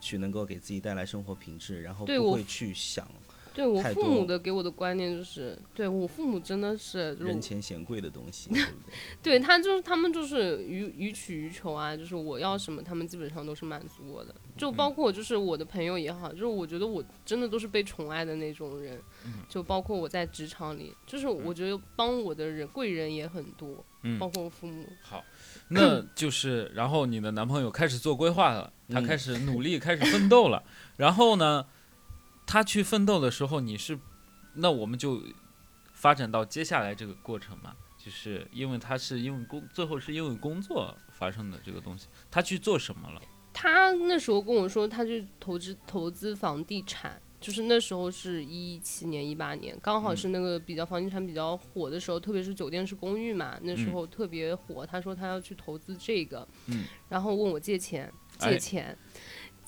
[0.00, 3.06] 去能够给自己带来生活品质，然后不会去想
[3.52, 8.94] 对我父母的给我的观念就是，对我父母真的是人前显贵的东西， 对不对？
[9.22, 14.34] 对他就是他们就是予予取予求啊，就是我要什么，他们基本上都是满足我的。
[14.56, 19.00] 就包括就是我的朋友也好，就是我觉得我真的都是被宠爱的那种人。
[19.48, 24.86] 就包括我在职场里，就是我觉得帮我的人贵人也很多，嗯包括我父母。
[25.02, 25.24] 好，
[25.68, 30.62] 那就是然后你的男朋友开始做规划了，他嗯开始努力，开始奋斗了。
[30.96, 31.64] 然后呢，
[32.50, 33.96] 他去奋斗的时候，你是，
[34.54, 35.22] 那我们就
[35.92, 43.22] 发展到接下来这个过程嘛，就是因为他是因为工，最后是因为工作发生的这个东西，他去做什么了？
[43.52, 54.84] 他那时候跟我说，他去投资投资房地产，就是那时候是一七年、一八年，刚好是那个比较房地产比较火的时候，特别是酒店式公寓嘛，那时嗯候特别火。
[54.84, 58.98] 他说他要去投资这个，嗯然后问我借钱，哎借钱。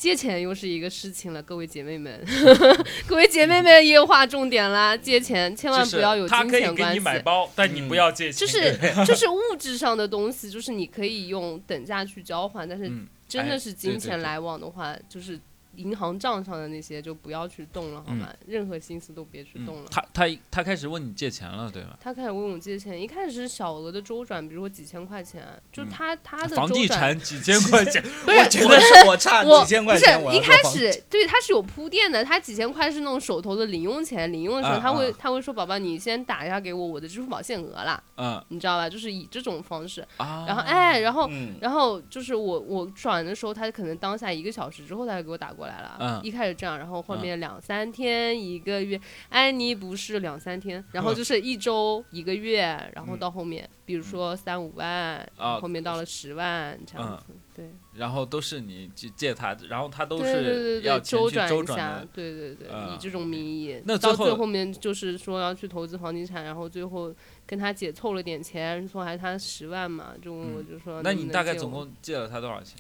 [0.03, 2.21] 借钱又是一个事情了，各位姐妹们，
[3.07, 6.99] 各位姐妹们也划重点啦，借钱千万不要有金他可以给钱关系。
[6.99, 8.41] 你买包，但你不要借钱。
[8.41, 15.39] 就是就是物质上的东西，就是你可以用等价去交换，但是嗯真哎的是金钱来往的话，就是
[15.77, 18.29] 银行账上的那些就不要去动了，好吗？
[18.47, 19.83] 任何心思都别去动了。
[19.85, 21.99] 嗯他他他开始问你借钱了，对吧？
[22.01, 38.89] 他开始问我借钱，一开始是小额的周转，比如说几千块钱，就他、他的嗯房地产 几千块钱， 不是我觉得是我差几千块不是钱，我要一开始对他是有铺垫的，他几千块是那种手头的零用钱，零用的时候啊他会、啊他会说宝宝你先打一下给我我的支付宝限额啦，嗯你知道吧？
[38.89, 45.97] 就是以这种方式，啊，然后哎，然后嗯，然后就是我我转的时候，他可能当下一个小时之后他就给我打过来了。
[46.01, 46.21] 嗯。
[46.23, 52.61] 一开始这样，然后后面两三天、一个月，安妮不是两三天，然后就是一周、一个月，
[52.95, 57.71] 然后到后面，比如说三五万，啊后面到了十万这样子，对。
[57.95, 67.15] 然后都是你去借他，然后他都对对是对对，要钱去周转一周转下，，对对对，啊以这种名义，那最到最后面就是说要去投资房地产，然后最后
[67.47, 72.79] 跟他姐凑了点钱，说还他十万嘛，就问我嗯就说，那你大概总共借了他多少钱？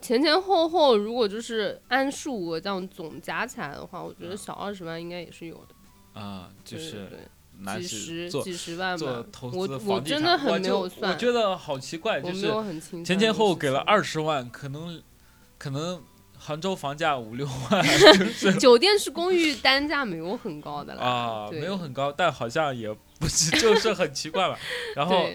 [0.00, 7.08] 前前后后，如果就是按数额这样总加起来的话，我觉得嗯小二十万应该也是有的，啊，就是
[7.78, 9.26] 几十几十万做吧。
[9.32, 12.52] 投资我我房地产真的很没有算，我觉得好奇怪，就是
[13.02, 15.02] 前前后后给了二十万，可能
[15.56, 16.02] 可能
[16.38, 17.82] 杭州房价五六万
[18.38, 24.58] 就是酒店式公寓单价没有很高的啦，啊，没有很高，但好像也不是，就是很奇怪吧。
[24.94, 25.26] 然后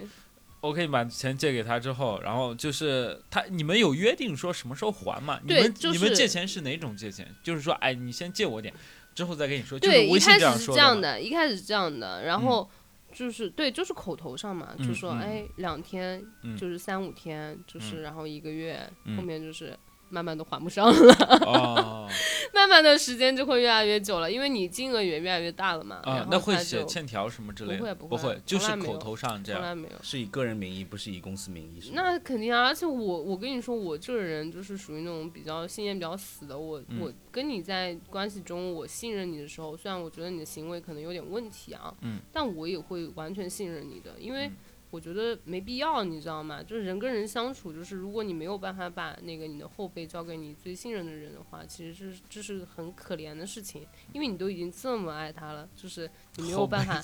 [0.62, 5.40] 对我可以把钱借给他之后，然后就是他，你们有约定说什么时候还吗？
[5.44, 7.28] 你们、你们借钱是哪种借钱？
[7.44, 8.74] 就是说，哎，你先借我点，
[9.16, 9.80] 之后再跟你说。
[9.80, 12.70] 就是一开始是这样说的一开始是这样的，然后
[13.12, 19.76] 就是对，就是口头上嘛，就说哎两天，嗯就是三五天，就是然后一个月，嗯后面就是
[20.12, 21.14] 慢慢都还不上了，
[21.46, 22.08] 哦
[22.54, 26.02] 慢慢的时间就会越来越久了，因为你金额也越来越大了嘛。
[26.04, 27.80] 啊然，那会写欠条什么之类的？
[27.80, 29.62] 不会不不会就是口头上这样。
[29.62, 29.96] 从来没有。
[30.04, 32.02] 是以个人名义，不是以公司名义，是吗？
[32.04, 36.58] 那肯定啊，而且我我跟你说，我这个人就是属于那种比较信念比较死的。
[36.60, 44.56] 我、嗯我跟你在关系中，我信任你的时候，虽然我觉得你的行为可能有点问题啊，嗯，但我也会完全信任你的，因为嗯
[44.92, 46.62] 我觉得没必要，你知道吗？
[46.62, 57.02] 就是人跟人相处，就是如果你没有办法把那个你的后背交给你最信任的人的话，其实是这是很可怜的事情，因为你都已经这么爱他了，就是你没有办法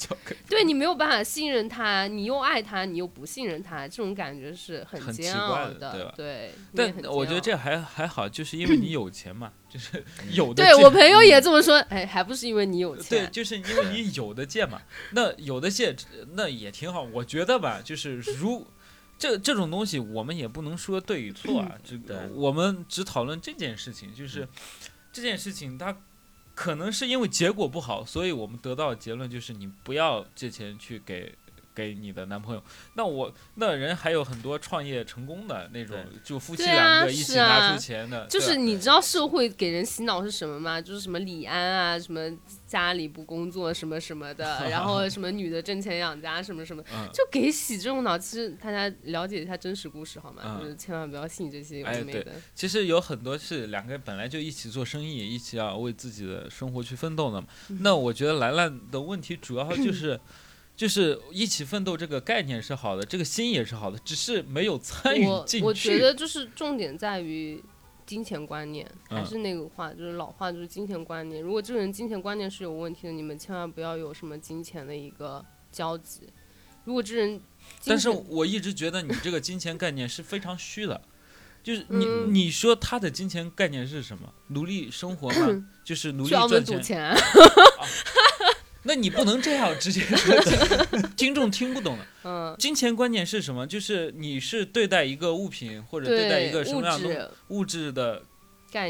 [0.47, 15.95] 对你没有办法信任他，你又爱他，你又不信任他，这种感觉是很奇怪熬的对吧对，但我觉得这还还好，就是因为你有钱嘛，就是 有的对我朋友也这么说，哎，还不是因为你有钱对，就是因为你有的借嘛，那有的借
[16.33, 17.03] 那也挺好。
[17.03, 18.65] 我觉得吧，就是如
[19.17, 24.47] 这这种东西，我们也不能说对与错啊，这个我们只讨论这件事情，就是
[25.11, 25.97] 这件事情它
[26.57, 31.31] 可能是因为结果不好，所以我们得到的结论就是你不要借钱去给。
[31.77, 32.63] 给你的男朋友，
[32.95, 40.81] 那我那人还有很多创业成功的那种，就夫妻两个一起拿出钱的，就是你知道社会给人洗脑是什么吗？
[40.81, 42.19] 就是什么李安啊，什么
[42.65, 48.17] 家里不工作什么什么的， 然后什么女的挣钱养家什么什么，嗯，就给洗这种脑。
[48.17, 50.41] 其实大家了解一下真实故事好吗？
[50.43, 52.33] 嗯就是千万不要信这些有的没的。
[52.55, 57.47] 其实有很多是两个人本来就一起做生意，一起要为自己的生活去奋斗的嘛。
[57.69, 60.19] 嗯那我觉得兰兰的问题主要就是，
[60.77, 65.65] 就是一起奋斗这个概念是好的，这个心也是好的，只是没有参与我进去。
[65.65, 67.61] 我觉得就是重点在于
[68.05, 71.41] 金钱观念，还嗯是那个话，就是老话，就是金钱观念。
[71.41, 76.29] 如果这个人金钱观念是有问题的，你们千万不要有什么金钱的一个交集。
[76.85, 77.41] 如果这人
[77.83, 81.01] 但是，我一直觉得你这个金钱概念是非常虚的。
[81.63, 84.33] 就是你，嗯你说他的金钱概念是什么？
[84.49, 85.65] 努力生活吗？
[85.83, 86.77] 就是努力赚钱。
[86.77, 87.17] 赌钱啊，
[88.87, 90.35] 那你不能这样直接说，
[91.17, 92.05] 听众听不懂的。
[92.23, 93.67] 嗯，金钱观念是什么？
[93.67, 98.23] 就是你是对待一个物品或者对待一个什么样的物质的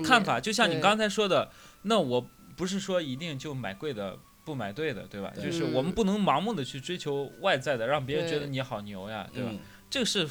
[0.03, 1.49] 看法，就像你刚才说的，
[1.81, 5.31] 那我不是说一定就买贵的，不买对的，对吧？
[5.35, 9.49] 对就是我们嗯不能盲目的去追求外在的，让别人觉得你好牛呀，对吧？
[9.51, 10.27] 嗯，这个是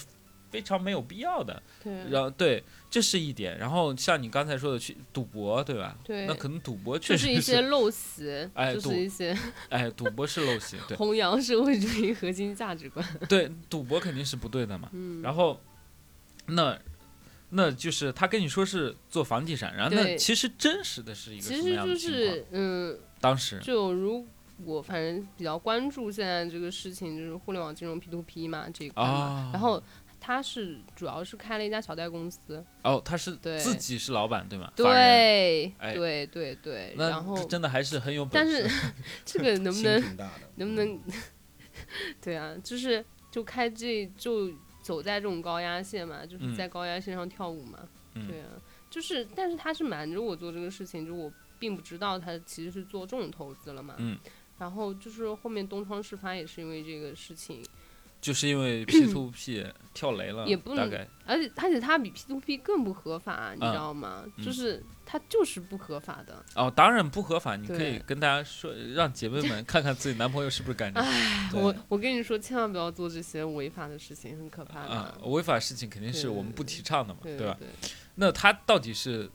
[0.56, 1.62] 非常没有必要的。
[1.84, 3.58] 对然后对，这是一点。
[3.58, 5.94] 然后像你刚才说的去赌博，对吧？
[6.02, 9.36] 对那可能赌博确实就是一些陋习，哎就是一些
[9.68, 13.06] 哎，赌博是陋习， 对弘扬社会主义核心价值观。
[13.28, 14.88] 对，赌博肯定是不对的嘛。
[14.94, 15.60] 嗯，然后，
[16.46, 16.78] 那
[17.50, 22.22] 那就是他跟你说是做房地产，然后那其实真实的是一个什么其实就样的情况？
[22.22, 24.26] 是嗯，当时就如
[24.64, 29.82] 我反正比较关注现在这个事情，就是互联网金融 P to P 嘛这一块嘛，啊，然后
[30.26, 33.56] 他是主要是开了一家小贷公司，哦，他是对。
[33.60, 34.68] 自己是老板对吗？
[34.74, 35.94] 对、哎。
[35.94, 36.52] 对对。
[36.56, 38.44] 对，然后真的还是很有本但。
[38.44, 38.68] 是
[39.24, 40.16] 这个能不能
[40.56, 41.00] 能不能，
[42.20, 44.50] 对啊，就是就开这就
[44.82, 46.56] 走在这种高压线嘛，就是嗯。
[46.56, 47.78] 在高压线上跳舞嘛，
[48.14, 48.26] 嗯。
[48.26, 48.48] 对啊，
[48.90, 54.18] 就是但是他是瞒着我做这个事情，就我并不知道他其实是做这种投资了嘛，嗯，
[54.58, 57.64] 然后就是后面东窗事发也是因为这个事情，
[58.26, 64.24] 就是因为 P to P 跳雷了，也不能大概而且而且他比 P to P 更不合法，你嗯知道吗？
[64.36, 71.06] 嗯就是他就是不合法的，哦，当然不合法，你可以跟大家说，让姐妹们看看自己男朋友是不是干这个
[71.52, 74.90] 对我我跟你说，千万不要做这些违法的事情，很可怕的。
[74.90, 77.56] 啊，违法事情肯定是我们不提倡的嘛，对吧？
[77.60, 77.68] 对，
[78.16, 79.30] 那他到底是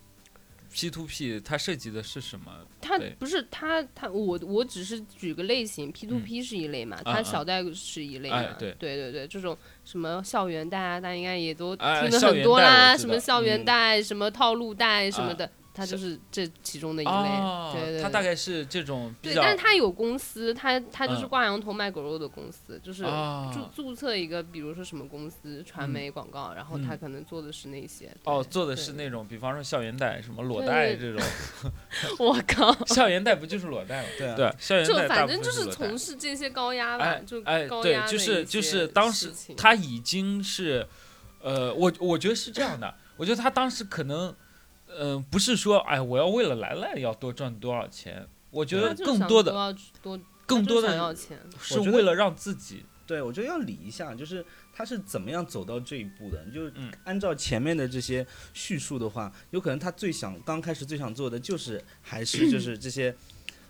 [0.73, 2.51] P to P，它涉及的是什么？
[2.81, 7.15] 它不是它它我我只是举个类型，P to 嗯 P 是一类嘛，啊啊。
[7.15, 8.71] 他小贷是一类对。
[8.79, 13.65] 对对对，这种什么校园贷啊，大家应该也都哎听得很多啦，什么校园嗯。
[13.65, 15.33] 贷、什么套路贷什么啊。
[15.33, 15.51] 的，
[15.81, 21.29] 它是就是这其中的一类，哦对对，他大概是这种比对，较但是他有公司，他他就是嗯。
[21.29, 25.89] 挂羊头卖狗肉的公司，就是注啊注册一个，比如说什么公司传嗯。
[25.89, 26.97] 媒广告，然后他嗯。
[26.99, 28.91] 可能做的是那些，哦，做的是。
[28.93, 31.21] 那种，比方说校园贷，什么裸贷这种，
[32.19, 34.09] 我靠， 校园贷不就是裸贷吗？
[34.17, 40.85] 对啊，对，校园就贷就反正就是从事这些高压吧，哎就哎，对高压，的就是就是当时他已经是，
[41.41, 44.35] 呃，我我觉得是这样的，我觉得他当时可能，
[44.97, 49.51] 呃，不是说哎我要为了来来要多赚多少钱，我觉得更多的
[50.01, 51.79] 多更多他就想要的钱，是。
[51.79, 56.43] 为了让自己，对，我觉得要理一下，就是他是怎么样走到这一步的。
[56.53, 56.61] 就
[57.05, 63.15] 按照前面的这些叙述的话，有可能他最想刚开始最想做的就是还是就 是这些，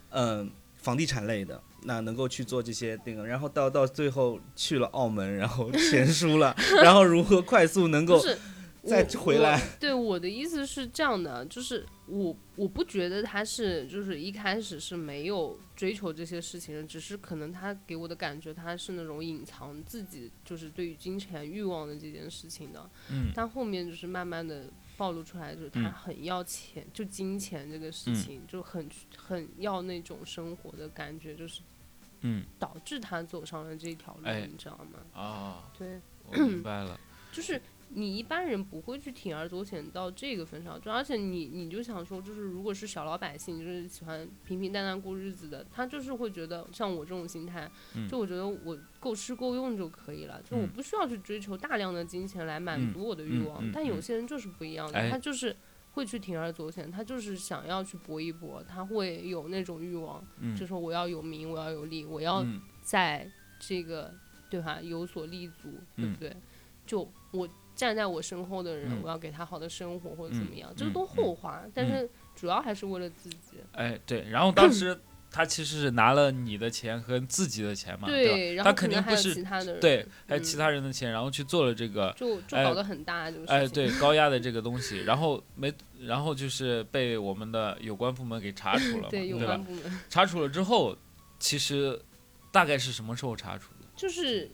[0.09, 8.19] 嗯、房地产类的，那能够去做这些那个，然后到到最后去了澳门，然后 钱输了，然后如何快速能够
[8.83, 24.65] 再我回来我对我的意思是这样的，就是我我不觉得他是就是一开始是没有追求这些事情的，只是可能他给我的感觉他是那种隐藏自己就是对于金钱欲望的这件事情的，嗯但后面就是慢慢的
[24.97, 31.61] 暴露出来，就是他嗯很要钱，就金钱这个事嗯情，就很很要那种生活的感觉，就是
[32.21, 35.21] 嗯导致他走上了这条路，哎你知道吗？
[35.21, 35.99] 啊，对。
[36.25, 36.99] 我明白了。
[37.31, 37.61] 就是
[37.93, 53.71] 你一般人不会去铤而走险到这个份上，就而且你你就想说，就是如果是小老百姓，就是喜欢平平淡淡过日子的，他就是会觉得像我这种心态，嗯就我觉得我够吃够用就可以了，就我嗯不需要去追求大量的金钱来满嗯足我的欲望。
[53.71, 55.55] 但有嗯些人就是不一样的，哎他就是。
[55.93, 63.29] 会去铤而走险，他就是想要去搏一搏，他会有那种欲望，嗯就说我要有名，我要有利，我要嗯在
[63.59, 64.09] 这个
[64.49, 66.33] 对吧有所立足，对嗯不对？
[66.85, 67.45] 就我
[67.81, 73.57] 站在我身后的人，嗯我要给他好的生活或者怎么样，这都后话，但是主要还是为了自己。
[73.71, 74.95] 哎，对，然后当时
[75.31, 83.55] 他其实是拿了你的钱和自己的钱嘛，对他肯定不是其他的人，对，还有嗯其他人的钱，然后去做了这个，就就哎搞得很大这个事情。
[83.55, 89.63] 哎，对， 高压的这个东西，然后没，然后就是被我们的有关部门给查处了嘛，对，有吧关？
[89.63, 90.95] 部门查处了之后，
[91.39, 91.99] 其实
[92.51, 93.87] 大概是什么时候查处的？
[93.95, 94.51] 就是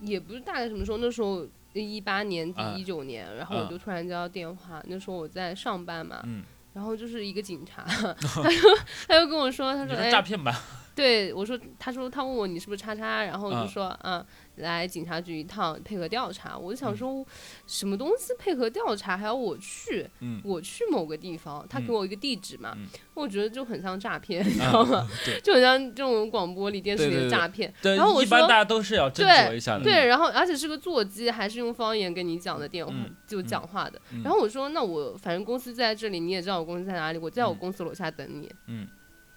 [0.00, 6.42] 也不是大概什么时候，那时候一八年底啊一九年，然后我啊就突然接到电话，那时候我在上班嘛，嗯，
[6.72, 8.14] 然后就是一个警察， 他
[8.50, 8.58] 就
[9.06, 10.22] 他就跟我说，他说哎诈。
[10.22, 10.54] 骗吧？
[10.94, 14.24] 对，我说，他说他问我你是不是叉叉，然后就说，嗯，
[14.58, 16.56] 来警察局一趟配合调查。
[16.56, 17.26] 我就想嗯说，
[17.66, 20.08] 什么东西配合调查还要我去？
[20.20, 25.06] 嗯我去某个地方，他给嗯我一个地址嘛，嗯我觉得就很像诈骗，你知道吗？
[25.42, 27.72] 就很像这种广播里、电视里的诈骗。
[27.82, 29.84] 对，然后我一般说大家都是要斟对酌一下的。
[29.84, 34.00] 对，然后而且是个座机，还是用方言跟你讲的电话，嗯就讲话的。
[34.12, 38.50] 嗯然后我说，那我反正公司在这里，你也知道我公司在哪里，我在我嗯公司楼下等你。
[38.66, 38.86] 嗯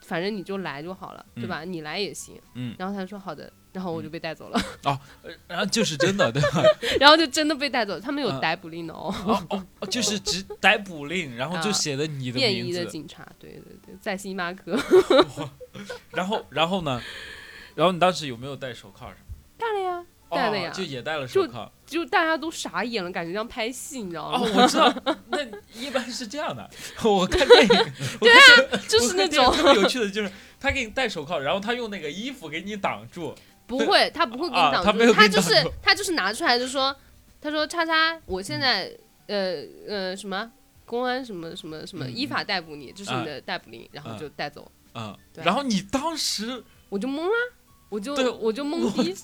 [0.03, 1.63] 反正你就来就好了，对嗯吧？
[1.63, 2.35] 你来也行。
[2.55, 4.99] 嗯然后他说好的，然后我就被带走了， 哦
[5.47, 6.63] 然后就是真的，对吧？
[6.99, 8.01] 然后就真的被带走了。
[8.01, 9.13] 他们有嗯逮捕令的哦，
[9.49, 14.77] 哦就是只逮捕令，然后就啊写的你的便衣名字，的警察，对对对，在星巴克
[16.11, 17.01] 然后然后呢，
[17.75, 19.35] 然后你当时有没有戴手铐什么？
[19.57, 21.71] 戴了呀，戴了呀哦，就也戴了手铐。
[21.85, 24.61] 就大家都傻眼了，感觉像拍戏，你知道吗哦，吗？
[24.63, 24.93] 我知道，
[25.29, 25.39] 那
[25.79, 26.69] 一般是这样的。
[27.03, 27.67] 我看电影，
[28.19, 33.35] 对啊，就是那种特别有趣的，就是他给你戴手铐，然后他用那个衣服给你挡住。
[33.77, 36.95] 不会，他不会给你挡住，啊他就是他就是拿出来就说，
[37.41, 38.91] 他说叉叉，我现在
[39.27, 40.51] 呃呃什么
[40.85, 47.53] 公安什么什么什么嗯依法逮捕你，这是啊你的逮捕令，然后啊就带走，嗯，对然后你当时，我就懵了，
[47.89, 49.15] 我就我就懵逼，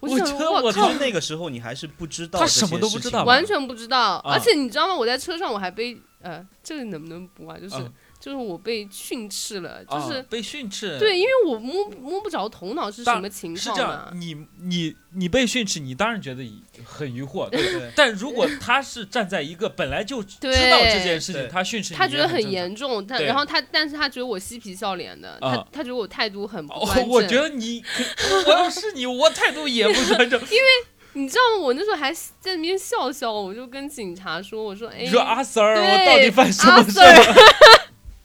[0.00, 4.94] 我觉得我靠其实那个时候你还是不知道他什么都不知道完全不知道，啊而且你知道吗？
[4.94, 7.58] 我在车上我还被呃，这个能不能播啊？
[7.58, 10.98] 就是、嗯就是我被训斥了，就是、啊被训斥。
[10.98, 14.12] 对，因为我摸摸不着头脑是什么情是这样况嘛，。
[14.14, 16.44] 你你你被训斥，你当然觉得
[16.84, 17.90] 很疑惑，对不对？
[17.96, 22.50] 但如果他是站在一个本来就知道这件事情，他训斥你，他觉得很。
[22.50, 27.08] 严重，但然后他，但是他觉得我嬉皮笑脸的，他啊他觉得我态度很不哦端，正。
[27.08, 27.80] 我觉得你，
[28.44, 30.40] 我要是你，我态度也不端正。
[30.50, 30.64] 因为
[31.12, 31.62] 你知道吗？
[31.62, 36.98] 我那时候还在那边笑笑，我就跟警察说：“我说，哎你，说阿 Sir，我到底犯什么事？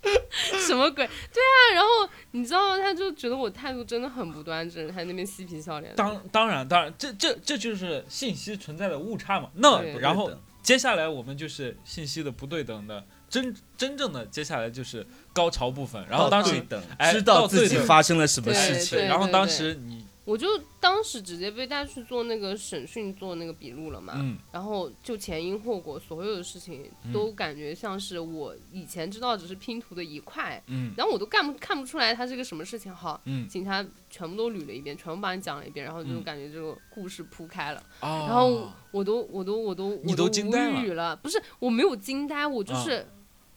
[0.68, 1.06] 什么鬼？
[1.06, 1.90] 对啊，然后
[2.32, 2.78] 你知道吗？
[2.80, 5.94] 他就觉得我态度真的很不端正，还在那边嬉皮笑脸。
[5.96, 9.50] 当当然当然，这这这就是信息存在的误差嘛。
[9.56, 10.32] 那然后
[10.62, 16.04] 接下来我们就是信息的不对等的真真正的接下来就是高潮部分。
[16.10, 20.48] 然后当时对等哎知道自己发生了什么事情，然后当时你我就
[20.80, 24.16] 当时直接被带去做那个审讯，做那个笔录了嘛。
[24.18, 32.94] 嗯然后就前因后果，所有的事情都感觉像是我以前知道只是拼图的一块，嗯然后我都干不看不出来它是个什么事情。
[32.94, 37.84] 好，嗯警察全部都捋了一遍，全部帮你讲了一遍，然后就嗯感觉这个故事铺开了。
[38.02, 43.08] 哦，然后我都我都我都你都我都无惊呆了语了，不是我没有惊呆，我就啊是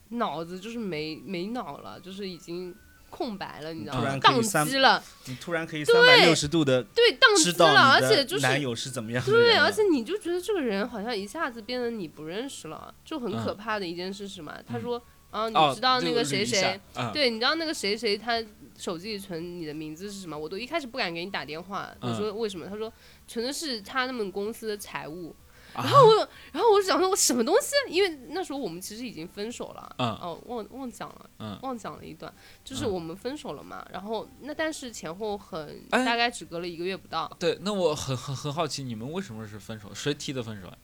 [0.09, 2.75] 脑子就是没没脑了，就是已经
[3.09, 4.17] 空白了，你知道突吗？
[4.17, 14.53] 宕机了，你突然可以三百六十度的对，宕知机了，而且就是男友是怎么样的对，而且你就觉得这个人好像一下子变得你不认识了，就很可嗯怕的一件事是什么？
[14.67, 14.97] 他嗯说
[15.31, 18.43] 啊，哦你知道那个谁谁，嗯对，你知道那个谁谁他
[18.77, 20.37] 手机里存你的名字是什么？
[20.37, 22.65] 我都一开始不敢给你打电话，我嗯说为什么？
[22.65, 22.91] 他说
[23.27, 25.35] 存的是他们公司的财务。
[25.79, 27.73] 啊然后我，然后我就想说，我什么东西？
[27.93, 29.95] 因为那时候我们其实已经分手了。
[29.97, 33.85] 嗯哦，忘忘讲了，嗯忘讲了一段，就是嗯我们分手了嘛。
[33.91, 37.31] 然后那但是前后很哎大概只隔了一个月不到。
[37.39, 39.93] 对，那我很很很好奇，你们为什么是分手？
[39.93, 40.77] 谁提的分手啊？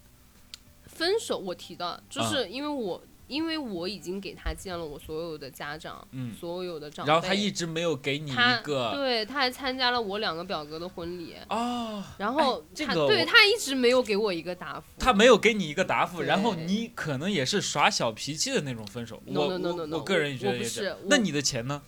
[0.88, 7.12] 分手我提的，就啊是因为我因为我已经给他见了我所有的家长，嗯，所有的长辈。
[7.12, 14.86] 然后他一直没有给你一个对，他还参加了我两个表哥的婚礼，哦，然后哎这他、对他一直没有给我一个答复。
[15.00, 19.22] 他没有给你一个答复，然后你可能也是耍小脾气的那种分手。
[19.26, 21.82] No, 我 no, no, 我 no, no，我个人觉得是那你的钱呢？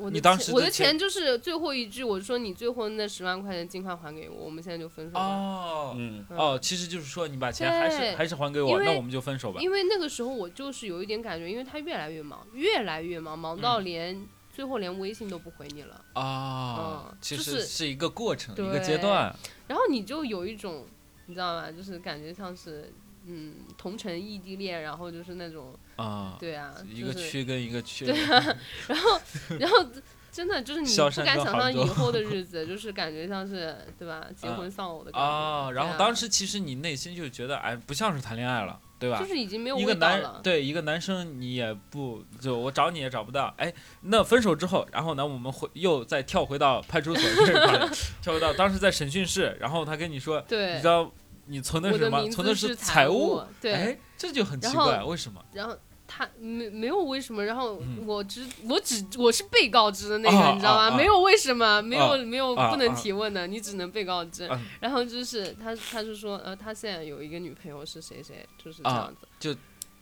[0.00, 5.20] 我的你当时我的钱钱就是最后一句，我说你最后那十万块钱尽快还给我，我们现在就分手吧。
[5.20, 9.60] 哦嗯，嗯哦，其实就是说你把钱还是还是还给我，那我们就分手吧。
[9.60, 16.04] 因为那个时候我就是有一点感觉，因为他越来越忙，越来越忙，忙到嗯连、最后连微信都不回你了。
[16.14, 19.34] 啊嗯，其就是实是一个过程，一对个阶段。
[19.68, 20.86] 然后你就有一种，
[21.26, 21.70] 你知道吗？
[21.70, 22.92] 就是感觉像是
[23.30, 28.04] 嗯同城异地恋，然后就是那种啊，对啊，一个区跟一个区。
[28.06, 28.56] 对啊，
[28.88, 29.20] 然后
[29.58, 29.86] 然后
[30.32, 34.26] 真的就是你不敢想象以后的日子， 就是感觉像是对吧？
[34.36, 39.26] 结婚丧偶的感觉啊，然后当时其实你内心就觉得，哎，不像是谈恋爱了，对吧就？
[39.26, 40.22] 是已经没有一个男。
[40.42, 43.72] 对一个男生，你也不就我找你也找不到，哎，
[44.02, 47.88] 那分手之后，然后呢，我们回又再跳回到派出所这块，
[48.22, 51.10] 跳回到当时在审讯室，然后他跟你说，对，你知道
[51.50, 52.18] 你存的什么？
[52.18, 55.44] 的名字存的是财务，对，哎，这就很奇然后怪，为什么？
[55.52, 55.76] 然后
[56.06, 60.96] 他没没有为什么，然后嗯我只我只我是被告知的那个，啊你知道吗？
[60.96, 64.46] 没有为什么，没有、啊没有啊不能啊提问的，你只能被告知。
[64.48, 69.26] 嗯然后就是他他就说呃他现在有一个女朋友是谁谁，就是这啊样子。
[69.38, 69.54] 就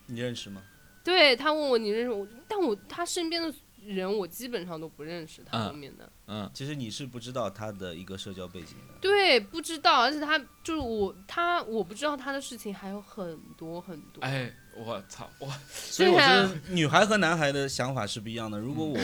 [0.06, 0.62] 你认识吗？
[1.04, 3.52] 对他问我你认识我，但我他身边的
[3.84, 6.10] 人我基本上都不认识，他嗯后面的。
[6.30, 8.94] 嗯，其实你是不知道他的一个社交背景的。
[9.00, 14.20] 对，不知道，而且他就是我，他我不知道他的事情还有很多很多。
[14.20, 18.58] 哎，我操，我 所以我觉得女孩和男孩的想法是不一样的。
[18.58, 19.00] 如果我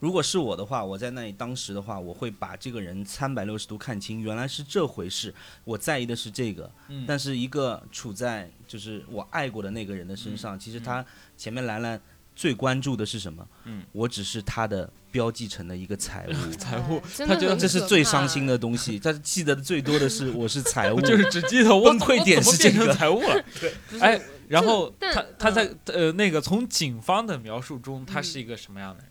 [0.00, 5.34] 如果是我的话，我在那里当时的话，我会把这个人三百六十度看清，原来是这回事。
[5.64, 11.02] 我在意的是这个，嗯但是一个处在就是我爱过的那个人的身上，其实他
[11.38, 11.98] 前面兰兰
[12.36, 13.44] 最关注的是什么？
[13.64, 16.32] 嗯，我只是他的标记成的一个财务。
[16.56, 23.42] 财务他觉得这是最伤心的东西， 他记得的最多的是我是财务， 就是只记得我崩溃点是这个财务了。
[23.60, 29.08] 对哎然后他他在嗯呃那个从警方的描述中，他嗯是一个什么样的人？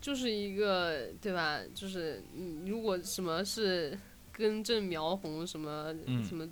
[0.00, 1.60] 就是一个对吧？
[1.74, 3.96] 就是你如果什么是
[4.32, 6.44] 根正苗红，什么、嗯什么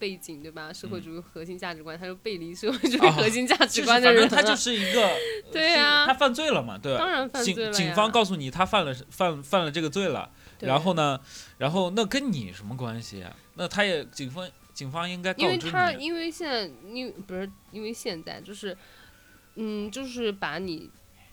[0.00, 0.72] 背景对吧？
[0.72, 5.08] 社会嗯主义核心价值观，他就背离社会主义啊核心价值观的人他就是一个，
[5.52, 6.06] 对呀。
[6.06, 6.98] 他犯罪了嘛，对吧？
[6.98, 7.72] 当然犯罪警了呀。
[7.72, 11.20] 警方告诉你他犯了犯犯了这个罪了，然后呢，
[11.58, 13.36] 然后那跟你什么关系啊？
[13.54, 18.74] 那他也警方警方应该告因为知你，他因为现在因为不是因为现在就是
[19.56, 20.90] 嗯，就是把你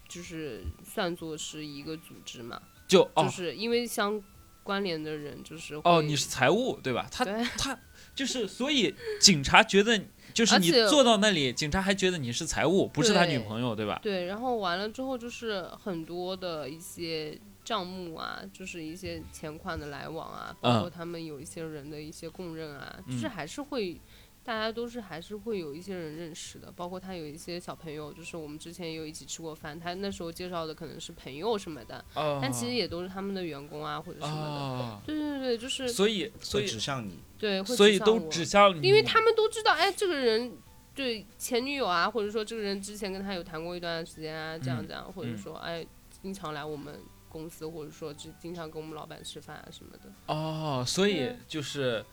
[0.10, 4.22] 就是算作是一个组织嘛，就就哦是因为相
[4.64, 7.08] 关联的人就是哦，你是财务对吧？
[7.10, 7.24] 他
[7.58, 7.80] 他
[8.18, 10.02] 就是所以警察觉得
[10.34, 14.00] 就是你坐到那里，警察还觉得你是财务，不是他女朋友对吧？
[14.02, 24.02] 对，然后完了之后就是很多的一些账目啊，就是一些钱款的来往啊，包括嗯他们有一些人的一些供认啊，就是嗯还是会。
[24.48, 34.42] 大家都是还是会有一些人认识的，包括他有一些小朋友，就是我们之前也有一起吃过饭，他那时候介绍的可能是朋友什么的，哦，但其实也都是他们的员工啊或者什么的。
[34.42, 37.20] 哦，对对对，就是所以所会以指向你。
[37.38, 40.54] 对，会所以都指向你，因为他们都知道，哎，这个人
[40.96, 45.86] 对前女友啊，或者说这个人之前跟他有谈过一段时间啊，这样嗯这样，或者嗯说哎，
[46.22, 50.10] 经常来我们公司，或者说只经常跟我们老板吃饭啊什么的。
[50.28, 52.04] 哦，所以就是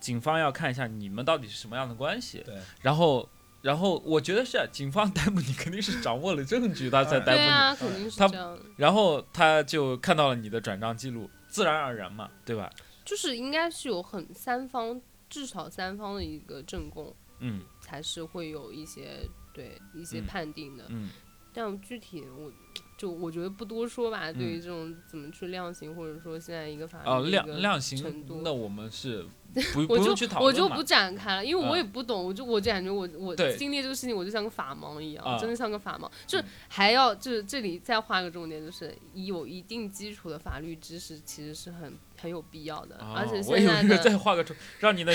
[0.00, 3.28] 警方要看一下你们到底是什么样的关系，对，然后。
[3.62, 7.48] 然后我觉得是警方逮捕你，肯定是掌握了证据，他才逮捕你。
[7.48, 8.56] 啊，肯定是他这样。
[8.76, 12.70] 然后他就看到了你的转账记录，自然而然嘛，对吧？
[13.04, 20.84] 就是应该是有很三方，至少三方的一个证供，嗯才是会有一些对一些嗯判定的。
[20.90, 21.10] 嗯
[21.52, 22.52] 但具体我
[22.98, 24.30] 就我觉得不多说吧。
[24.30, 29.26] 对于嗯这种怎么去量刑，或者说现在一个法律哦，量的一个量刑程度，那我们是
[29.72, 36.10] 不我就不用去讨论我就不展开了，因为我嗯也不懂，我就我就感觉我我经历这个事情，我就像个法盲一样，啊真的像个法盲。
[36.26, 42.96] 就是还要就是这里再画个重点，就是有一定基础的法律知识，其实是很很有必要的。
[43.14, 45.12] 而且现在 再，画个重，让你的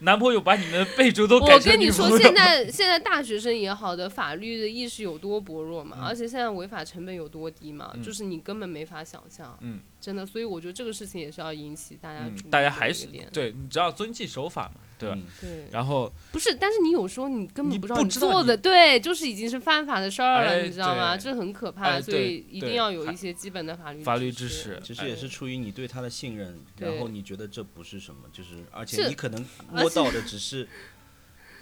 [0.00, 9.56] 男朋友把你的备注都改我跟你说，现在现在大学生也好的法律的意识有多薄弱嘛，嗯而且现在违法成本有多低嘛，嗯就是你根本没法想象。
[9.60, 15.14] 嗯真的，所以我觉得这个事情也是要引起大家注意大家还是对你只要遵纪守法嘛，对吧？
[15.16, 15.24] 嗯。
[15.40, 21.16] 对，然后不是，但是你有时候你根本不知道不知道你做的，对，就是已经是犯法的事儿了，哎你知道吗？
[21.16, 30.68] 这很可怕，所以一定要有一些基本的法律法律知知识其实也是出于你对他的信任，然后你觉得这不是什么，就是而且你可能摸到的只是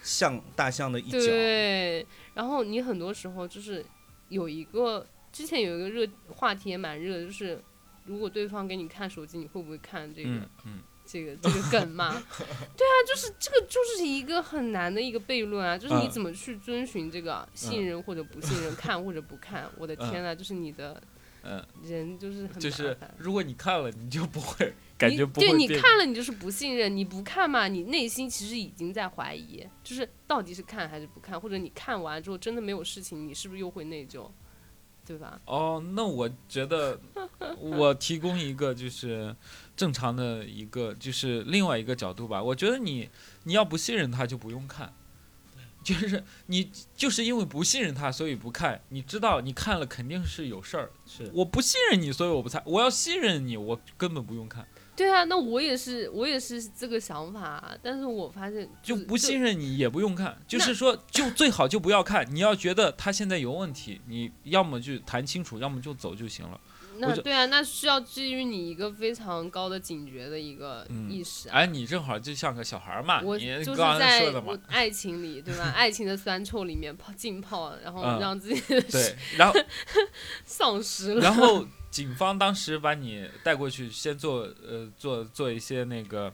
[0.02, 3.84] 象大象的一角，对，然后你很多时候就是
[4.30, 7.62] 有一个之前有一个热话题也蛮热，就是
[8.06, 12.10] 如果对方给你看手机，你会不会看这个、嗯嗯，这个这个梗嘛？
[12.76, 19.70] 对啊，就是这个就是一个很难的一个悖论啊，就是你嗯怎么去遵循这个信任或者不信任，看或者不看？
[19.78, 21.00] 我的天呐，就是你的
[21.42, 23.14] 嗯，人就是很就是麻烦。
[23.18, 34.28] 如果你看了，你就不会感觉不会对你看了，你就是不信任；你不看嘛，你内心其实已经在怀疑，就是到底是看还是不看，或者你看完之后真的没有事情，你是不是又会内疚，
[35.06, 35.40] 对吧？
[35.44, 36.98] 哦，那我觉得
[37.60, 39.34] 我提供一个就是
[39.76, 42.42] 正常的一个就是另外一个角度吧。
[42.42, 43.10] 我觉得你
[43.44, 44.92] 你要不信任他就不用看，
[45.84, 48.80] 就是你就是因为不信任他所以不看。
[48.88, 50.90] 你知道你看了肯定是有事儿。
[51.06, 52.62] 是我不信任你，所以我不猜。
[52.64, 54.66] 我要信任你，我根本不用看。
[54.96, 62.26] 对啊，那我也是，我也是这个想法，啊但是我发现就是不信任你也不用看，就是说就最好就不要看。
[62.34, 66.58] 你要觉得他现在有问题，你要么就谈清楚，要么就走就行了。
[66.98, 71.52] 那对啊，那需要基于你一个非常高的警觉的一个嗯意识、啊。
[71.52, 75.64] 哎，你正好就像个小孩嘛，我就是你刚才在说的嘛，爱情里，对吧？
[75.76, 79.54] 爱情的酸臭里面泡浸泡，然后嗯让自己对，然后
[80.44, 81.20] 丧失了。
[81.20, 86.32] 然后警方当时把你带过去，先做呃做做一些那个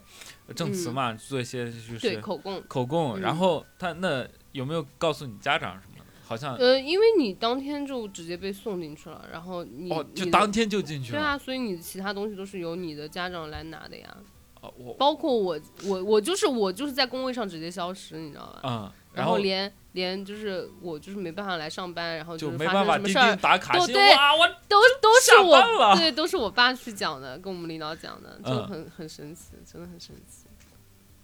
[0.55, 5.92] 证词嘛，做一些就是口供，口供，嗯然后他那有没有告诉你家长什么的？
[6.33, 11.19] 好像呃，因为你当天就直接被送进去了，然后你就当天就进去了。
[11.19, 14.17] 对啊，所以你其他东西都是由你的家长来拿的呀，
[14.61, 18.61] 哦，我包括我，我我就是我就是在工位上直接消失，你知道吧？
[18.63, 18.69] 嗯，
[19.13, 30.47] 然然后连连就是我就是没办法来上班，然后就没办法钉钉打卡，都对，我都都是我对都是我爸去讲的，跟我们领导讲的，就嗯很很神奇，真的很神奇。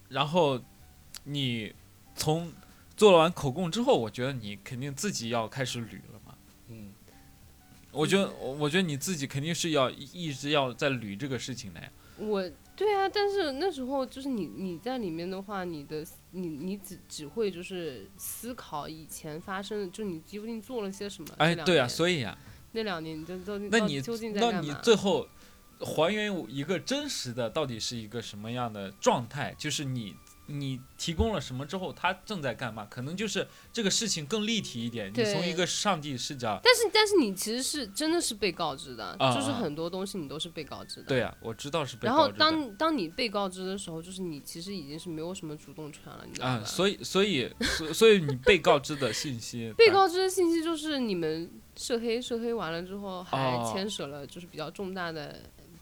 [0.10, 0.60] 然后
[1.24, 1.74] 你
[2.16, 2.52] 从
[3.00, 6.36] 做了完口供之后，我觉得你肯定自己要开始捋了嘛。
[6.68, 6.92] 嗯，
[7.94, 11.90] 我觉得，我我觉得你自己肯定是要一一直要在捋这个事情的呀。
[12.18, 12.44] 我
[12.76, 21.30] 对啊，但是那时候就是你你在里面的话，你的你你只只会就是思考以前发生的，就你究竟做了些什么。
[21.38, 22.38] 哎，对啊，所以啊、
[22.74, 24.74] 那两年你就究竟那你到究竟在那你？
[24.84, 25.26] 最后
[25.80, 29.56] 还原一个真实的到底是一个什么样的状态？
[29.58, 30.14] 就是你
[30.50, 32.86] 你提供了什么之后，他正在干嘛？
[32.90, 35.12] 可能就是这个事情更立体一点。
[35.16, 41.08] 你从一个上帝视角，但是但是你其实是真的是被告知的，啊就是啊很多东西你都是被告知的。
[41.08, 46.66] 对呀、我知道是被然后告知的当当你被告知的时候，就是你其实已经是没有什么主动权了，你知道啊，吧？
[46.66, 55.40] 所以所以所所以你被告知的信息， 被告知的信息就是你们涉黑，涉黑完了之后还哦牵扯了就是比较重大的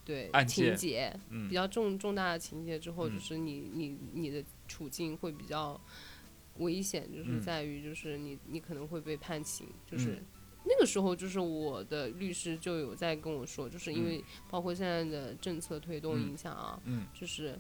[0.08, 5.80] 对情节，嗯比较重重大的情节之后，嗯就是你你你的处境会比较
[6.60, 10.12] 危险，就是嗯在于就是你你可能会被判刑，就是。
[10.12, 10.26] 嗯
[10.70, 17.58] 那个时候，就是我的律师就有在跟我说，就是因嗯为包括现在的政策推动嗯影响啊，嗯就是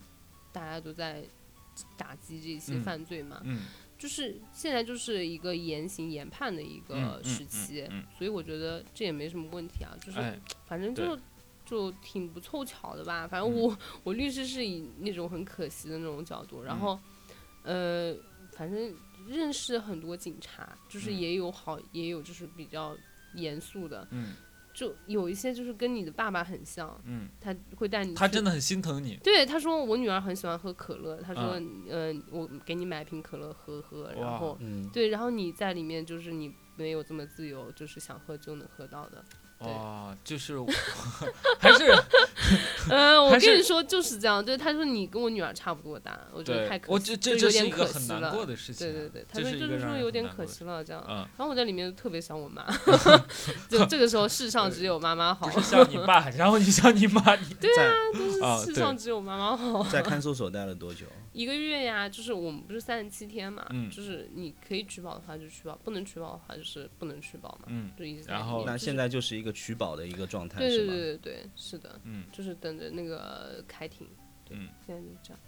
[0.51, 1.23] 大家都在
[1.95, 3.61] 打击这些嗯犯罪嘛，嗯
[3.97, 7.87] 就是现在就是一个严刑严判的一个时期，
[8.17, 11.17] 所以我觉得这也没什么问题啊，就是哎，反正就
[11.67, 13.27] 就挺不凑巧的吧。
[13.27, 16.97] 反正我、我律师是以那种很可惜的那种角度，然后、
[17.63, 18.15] 呃，
[18.53, 18.95] 反正
[19.27, 21.19] 认识很多警察，就是嗯。
[21.19, 22.95] 也有好，也有就是比较
[23.35, 24.33] 严肃的，嗯。
[24.73, 31.83] 就有一些就是跟你的爸爸很像，嗯，他会带你他真的很心疼你，对，他说我女儿很喜欢喝可乐，他说，嗯。
[31.89, 39.25] 嗯、我给你买瓶可乐喝喝，然后嗯，对，然后你在里面就是你没有这么自由，就是想喝就能喝到的。
[39.59, 40.55] 对哇，就是
[41.59, 41.91] 还是
[42.89, 44.43] 嗯， 我跟你说就是这样。
[44.43, 48.31] 对，他说你跟我女儿差不多大，我觉得太对，我可惜，这这这是就有点可一个很难惜了。
[48.31, 51.03] 过的事情啊，对对对，他说就是说有点可惜了，这样。
[51.09, 52.63] 嗯，然后我在里面特别想我妈，
[53.67, 57.69] 就这个时候世上只有妈妈好不，是像你爸，然后你像你妈，你在
[58.45, 59.83] 啊，对世上，只有妈妈好。
[59.85, 61.05] 在看守所待了多久？
[61.37, 70.93] 一个月呀，就是我们不是三十七天嘛，嗯就是你可以取保的话就取保，不能取保的话就是不能取保嘛，嗯就一直在然后就是那现在就是一个取保的一个状态，对对是吧？
[70.93, 74.07] 对对对，是的，嗯就是等着那个开庭，
[74.43, 75.39] 对，嗯现在就是这样。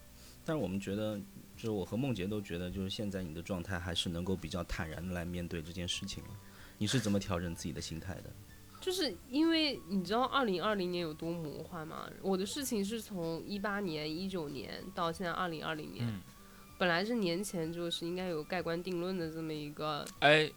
[0.46, 1.18] 但是我们觉得，
[1.56, 6.30] 就是我和梦洁都觉得，就是现在你的状态还是能够比较坦然的来面对这件事情了。
[6.78, 8.32] 你是怎么调整自己的心态的？
[8.80, 12.10] 就是因为你知道二零二零年有多魔幻吗？
[12.22, 16.22] 我的事情是从一八年、一九年到现在二零二零年，嗯
[16.78, 20.06] 本来是年前就是应该有盖棺定论的这么一个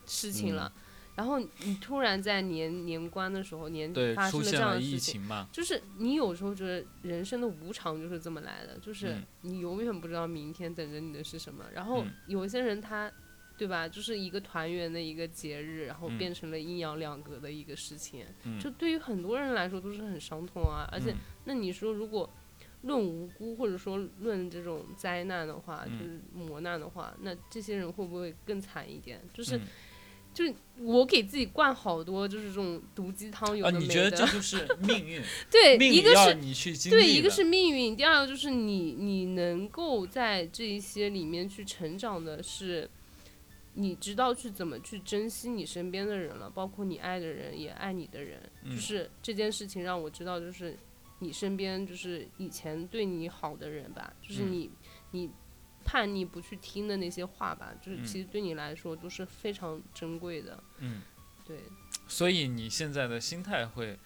[0.06, 0.72] 事情了，
[1.16, 11.64] 然后你突然在年年关的时候，年对，发生了这出现了疫样的事情，就是你有时候觉得人生的无常就是这么来的，就是嗯你永远不知道明天等着你的是什么。
[11.74, 13.10] 然后嗯有一些人他，
[13.62, 13.86] 对吧？
[13.86, 20.88] 就是一个团圆的一个节日，然后嗯变成了阴阳两隔的一个事情，嗯就对于很多人来说都是很伤痛啊。
[20.90, 22.28] 而且嗯，那你说如果
[22.82, 29.20] 论无辜或者说论这种灾难的话，嗯就是磨难的话，那这些人会不会更惨一点？
[29.32, 29.56] 就是。
[29.56, 29.60] 嗯
[30.34, 33.86] 就是我给自己灌好多就是这种毒鸡汤，有啊，的没的。
[33.86, 35.20] 你觉得这就是命运？
[35.52, 42.88] 对，一个是你去经历对，一个是命运，第二个就是你你能够在这一些里面去成长的是，
[43.74, 48.74] 你知道去怎么去珍惜你身边的人了，包括你爱的人也爱你的人，嗯。
[48.74, 50.76] 就是这件事情让我知道，就是
[51.20, 54.52] 你身边就是以前对你好的人吧，就是嗯。
[54.52, 54.70] 你、
[55.12, 55.30] 你
[55.84, 58.04] 叛逆不去听的那些话吧，就是嗯。
[58.04, 61.02] 其实对你来说都是非常珍贵的，嗯，
[61.44, 61.58] 对，
[62.06, 63.98] 所以你现在的心态会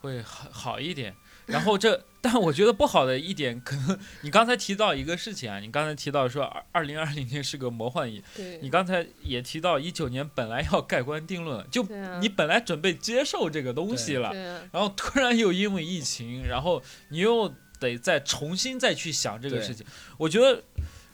[0.00, 1.16] 会好好一点。
[1.46, 8.22] 然后这，但我觉得不好的一点，可能你刚才提到一个事情啊，你刚才提到说二二零二零年是个魔幻年，
[8.60, 11.82] 你刚才也提到一九年本来要盖棺定论了，就
[12.20, 19.86] 你本来准备接受这个东西了，啊，然后突然又因为疫情，然后你又得再重新再去想这个事情。
[20.18, 20.62] 我觉得，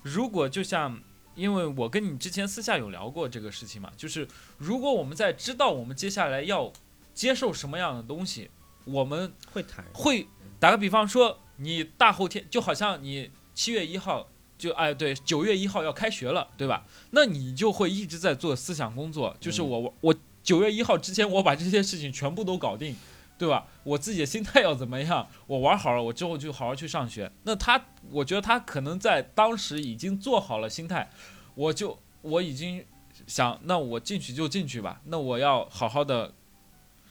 [0.03, 0.99] 如果就像，
[1.35, 4.27] 因为我跟你之前私下有聊过这个事情嘛，就是
[4.57, 6.73] 如果我们在知道我们接下来要
[7.13, 8.51] 接受什么样的东西，
[8.85, 10.27] 我们会谈，会
[10.59, 16.87] 打个比方说，你大后天就好像你七月一号就哎对，九月一号要开学了，对吧？
[17.11, 22.97] 那你就会一直在做思想工作，就是我我九月一号之前我把这些事情全部都搞定。
[23.39, 23.67] 对吧？
[23.83, 25.27] 我自己的心态要怎么样？
[25.49, 27.33] 我玩好了，我之后就好好去上学。
[27.43, 31.11] 那他，我觉得他可能在当时已经做好了心态，
[31.57, 32.85] 我就我已经
[33.27, 35.01] 想，那我进去就进去吧。
[35.07, 36.35] 那我要好好的，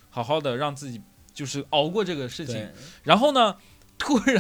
[0.09, 1.01] 好好的让自己
[1.34, 2.70] 就是熬过这个事情。
[3.04, 3.56] 然后呢，
[3.98, 4.36] 突然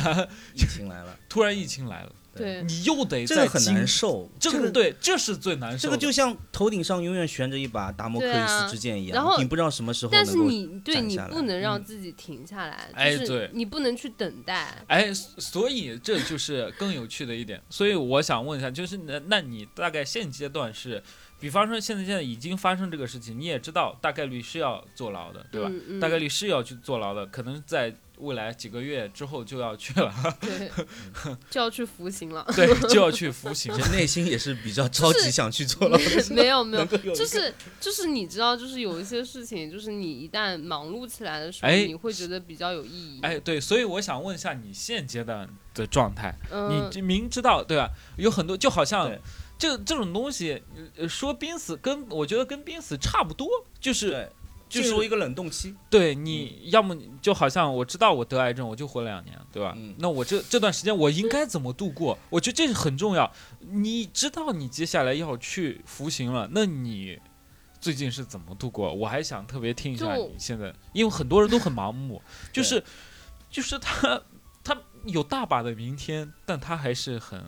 [0.55, 5.79] 疫情来了，突然疫情来了，对，你又得这个很再难受，这这个个对，这是最难受的。
[5.79, 14.83] 这个就像头顶上永远悬着一把达摩克里对啊斯之剑一样，然后你不知道什么时候但是能够你对你不能让嗯自己停下来，哎对就是你不能去等待。
[14.87, 17.61] 哎，所以这就是更有趣的一点。
[17.69, 21.03] 所以我想问一下，就是那那你大概现阶段是，
[21.41, 25.67] 比方说现在现在已经发生这个事情，你也知道大概率是要坐牢的，对吧？
[25.69, 30.69] 嗯嗯、大概率是要去坐牢的，可能在未来几个月之后就要去了， 对，
[31.49, 32.45] 就要去服刑了。
[32.55, 43.19] 对， 就要去服刑内心也是比较着急想去坐牢的，没有没有就是就是你知道，就是有一些事情，就是你一旦忙碌起来的时候，哎你会觉得比较有意义。
[43.23, 47.89] 哎，对，所以我想问一下你现阶段的状态，嗯你，这明知道对吧？
[48.17, 49.19] 有很多就好像对
[49.61, 50.63] 这这种东西，
[50.97, 53.47] 呃说濒死跟我觉得跟濒死差不多，
[53.79, 54.27] 就是，
[54.67, 59.73] 就是进入一个冷冻期，对你要么你就好像我知道我得癌症，我就活两年，对吧？
[59.77, 62.17] 嗯那我这这段时间我应该怎么度过？
[62.31, 63.31] 我觉得这是很重要。
[63.59, 67.19] 你知道你接下来要去服刑了，那你
[67.79, 68.91] 最近是怎么度过？
[68.91, 72.19] 我还想特别听一下你现在，因为很多人都很盲目，
[72.51, 72.83] 就是
[73.51, 74.19] 就是他
[74.63, 77.43] 他有大把的明天，但他还是很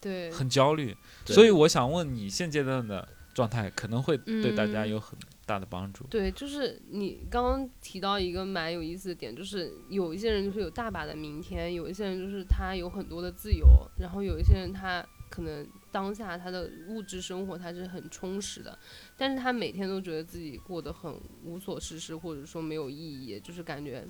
[0.00, 0.96] 对，很焦虑。
[1.26, 6.04] 所以我想问你现阶段的状态，可能会对大家嗯有很大的帮助。
[6.04, 13.66] 对，就是你刚刚提到一个蛮有意思的点，就是有一些人就是有大把的明天，有一些人就是他有很多的自由，
[13.98, 18.78] 然后有一些人他可能当下他的物质生活他是很充实的，
[19.16, 24.06] 但是他每天都觉得自己过得很无所事事，或者说没有意义，就是感觉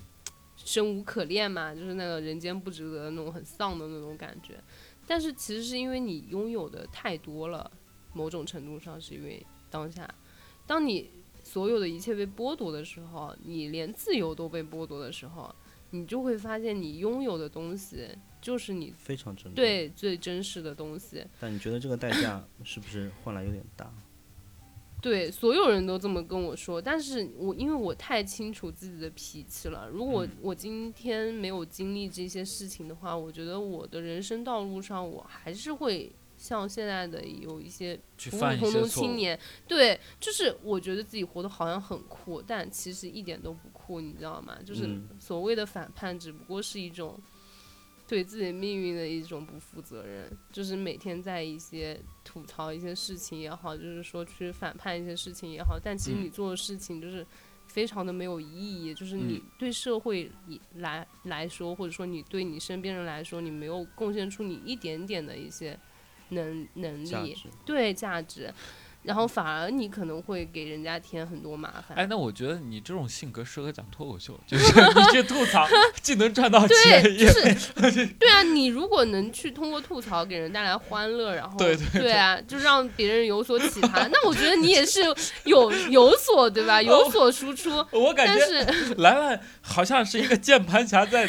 [0.57, 4.61] 生无可恋嘛，就是那个人间不值得那种很丧的那种感觉。
[5.09, 7.69] 但是其实是因为你拥有的太多了，
[8.13, 10.09] 某种程度上是因为当下，
[10.67, 11.11] 当你
[11.43, 15.53] 所有的一切被剥夺的时候，你连自由都被剥夺的时候，
[15.91, 18.07] 你就会发现你拥有的东西
[18.43, 21.25] 就是你非常珍贵。，对最真实的东西。
[21.41, 23.91] 但你觉得这个代价是不是换来有点大？
[25.01, 29.89] 对，所有人都这么跟我说，但是我因为我太清楚自己的脾气了。
[29.89, 37.97] 如果嗯我今天没有经历这些事情的话，我觉得我的人生道路上，我还是会像现在的有一些
[38.31, 38.89] 普普通通。
[38.89, 39.39] 青年，
[39.69, 44.59] 对，就是我觉得自己活得好像很酷，但其实一点都不酷，你知道吗？
[44.65, 47.17] 就是嗯所谓的反叛，只不过是一种
[48.09, 57.25] 对自己命运的一种不负责任，就是每天在一些吐槽一些事情也好，就是说去反叛一些事情也好，但其实嗯你做的事情就是。
[57.71, 65.79] 非常的没有意义，就是你嗯对社会以来来说，或者说你对你身边人来说，你没有贡献出你一点点的一些
[66.31, 68.51] 能能力，价值对价值，
[69.09, 71.97] 然后反而你可能会给人家添很多麻烦。
[71.97, 75.67] 哎，那我觉得你这种性格适合讲脱口秀，就是你去吐槽，
[76.03, 85.01] 既能赚到钱，就是对啊，你如果能去通过吐槽给人带来欢乐，然后对对啊，就让别人有所启发，那我觉得你也是
[85.45, 86.83] 有有所对吧？
[86.83, 87.71] 有所输出。
[87.93, 91.27] 我感但觉是，兰兰好像是一个键盘侠在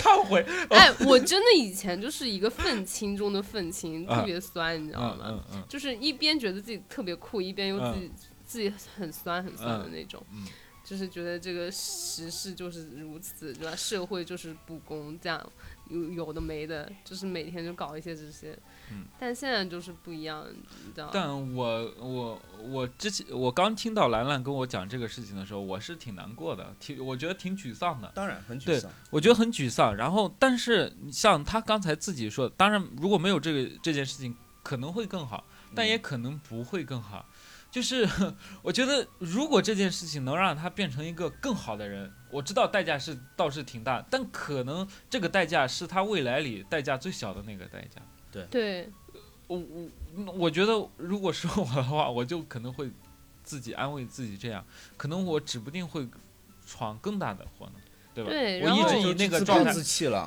[0.00, 5.24] 忏悔，哎，我真的以前就是一个愤青中的愤青，啊特别酸，你知道嗯吗？
[5.28, 8.10] 嗯嗯就是一边觉得自己特别酷，一边又自己、
[8.44, 10.24] 自己很酸很酸的那种。
[10.32, 10.46] 嗯
[10.84, 13.74] 就是觉得这个时事就是如此，对吧？
[13.76, 15.52] 社会就是不公，这样
[15.88, 18.58] 有有的没的，就是每天就搞一些这些。
[18.90, 21.08] 嗯但现在就是不一样，你知道？
[21.12, 28.10] 但我我我之前我刚听到兰兰跟我讲这个事情的时候，我是挺难过的，挺我觉得挺沮丧的。
[28.12, 28.90] 当然很沮丧。
[29.08, 29.94] 我觉得很沮丧。
[29.94, 34.34] 然后，但是像他刚才自己说，当然如果没有这个这件事情，
[34.64, 35.44] 可能会更好，
[35.74, 37.26] 但也可能不会更好。
[37.70, 38.06] 就是
[38.60, 48.02] 我觉得，如果这件事情能让他变成一个更好的人，我知道代价是倒是挺大，但可能这个代价是他未来里代价最小的那个代价。
[48.50, 48.90] 对，
[49.46, 52.90] 我我我觉得，如果是我的话，我就可能会
[53.42, 54.62] 自己安慰自己这样，
[54.98, 56.06] 可能我指不定会
[56.66, 57.80] 闯更大的祸呢，
[58.14, 58.30] 对吧？
[58.30, 59.74] 对我一直以那个状态。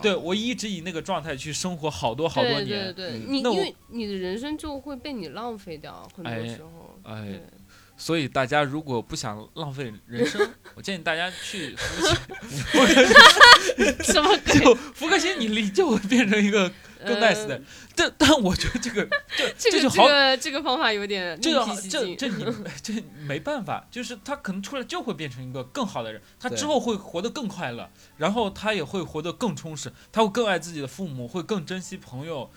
[0.02, 7.00] 对，我一直以那个状态去生活好多好多年，对对，对你因为你的人生就会被你浪费掉，很多哎时候。
[7.04, 7.42] 哎对，
[7.98, 10.42] 所以大家如果不想浪费人生，
[10.76, 12.80] 我建议大家去福
[14.04, 14.38] 什么
[14.94, 16.72] 福克星，你离就会变成一个
[17.04, 17.62] 更 nice 的呃。
[17.96, 22.18] 但但我觉得这个这这个就好，这个这个方法有点这个另辟蹊径。
[22.18, 22.46] 这这你
[22.84, 22.94] 这
[23.26, 32.50] 没办法，就是他可能出来就会变成一个更好的人，他之后会活得更快乐，然后他也会活得更充实，他会更爱自己的父母，会更珍惜朋友，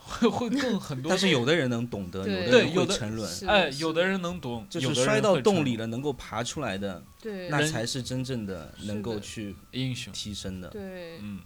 [0.00, 1.10] 会会更很多。
[1.10, 10.12] 但是有的人能懂得，有的人对有的会沉沦，哎，有的人能懂，就有的人是摔到洞里了能够爬出来的，对那才是真正的能够去英雄。
[10.12, 10.68] 提升的。
[10.68, 11.40] 对，嗯，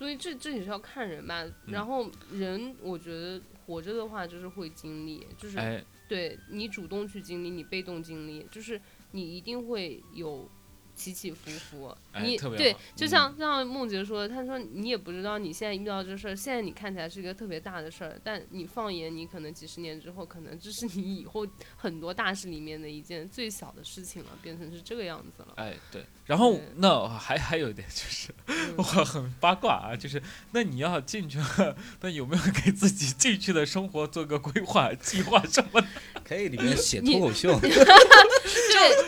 [0.00, 1.44] 所以这这也是要看人吧。
[1.66, 8.80] 然后人，我觉得活着的话就是会经历，就是哎，对你主动去经历，你被动经历，就是
[9.10, 10.48] 你一定会有
[10.94, 11.94] 起起伏伏。
[12.12, 21.46] 哎你对就像像梦洁说的，她说你也不知道你现在遇到这事儿，现在你看起来是一个特别大的事儿，但你放眼你可能几十年之后，可能这是你以后
[21.76, 25.52] 很多大事里面的一件最小的事情了，变成是这个样子了。
[25.56, 30.22] 哎，对，然后对那还还有一点就是，嗯 我很八卦啊，就是
[30.52, 35.88] 那你要进去了，那有没有给自己进去的生活做个规划、计划什么的？
[36.22, 37.68] 可以里面写脱口秀， 对，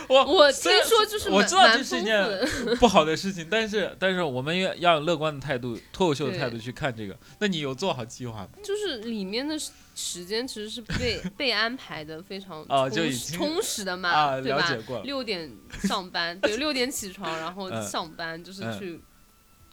[0.09, 2.27] 我我听虽说就是我知道这是一件
[2.81, 7.17] 不好的事情，但是但是我们要要用乐观的态度、脱口秀的态度去看这个。
[7.39, 8.49] 那你有做好计划吗？
[8.65, 9.57] 就是里面的
[9.95, 14.69] 时时间其实是被 被安排的非常哦充实就已经充实的嘛，啊，对吧。
[15.05, 15.51] 六点
[15.83, 17.83] 上班， 对，六点起床，然后嗯。
[17.87, 18.79] 上班，就是嗯。
[18.79, 19.01] 去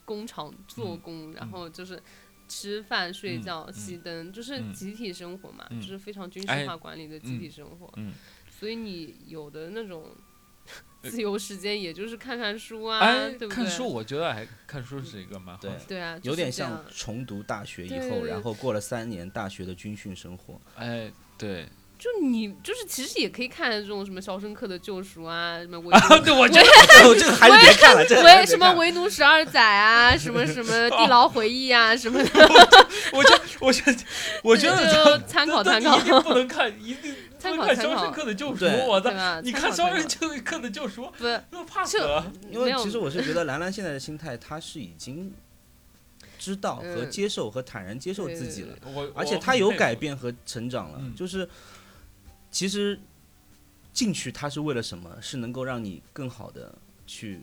[0.04, 2.02] 工厂做工，然后就是
[2.48, 4.72] 吃饭、睡嗯觉、嗯熄灯，就是嗯。
[4.72, 5.80] 集体生活嘛，嗯。
[5.80, 7.90] 就是非常军哎事化管理的集体生活。
[7.96, 8.12] 嗯，
[8.50, 10.10] 所以你有的那种
[11.02, 13.56] 自由时间，也就是看看书啊，哎，对不对？
[13.56, 15.80] 看书，我觉得还看书是一个蛮好对的。
[15.88, 20.60] 对啊，有点像重读大学以后，然后过了三年大学的军训生活。
[20.76, 21.66] 哎，对。
[21.98, 32.30] 就你就是其实也可以看这种什么《肖申克的救赎》啊，什么维 啊，对，我觉得哦， 这个还是别看了，这个还维什么是别看了维奴十二载啊，什么什么地牢回忆啊，什么的，
[33.12, 33.96] 我觉得，我觉得，
[34.42, 38.56] 我觉得就参考参考一定不能看，一定不参能看《考参考肖申克的救赎》。
[38.58, 39.40] 对我的！
[39.42, 40.06] 你看《肖申
[40.44, 41.98] 克的救赎》，不是那怕死。
[42.50, 45.32] 因为其实我是觉得兰兰现在的心态，她是已经
[46.38, 50.98] 知道和嗯接受和坦然接受自己了，我而且她有改，变和成长了。
[51.00, 51.48] 嗯就是
[52.50, 53.00] 其实
[53.92, 55.10] 进去她是为了什么？
[55.20, 56.74] 是能够让你更好的
[57.06, 57.40] 去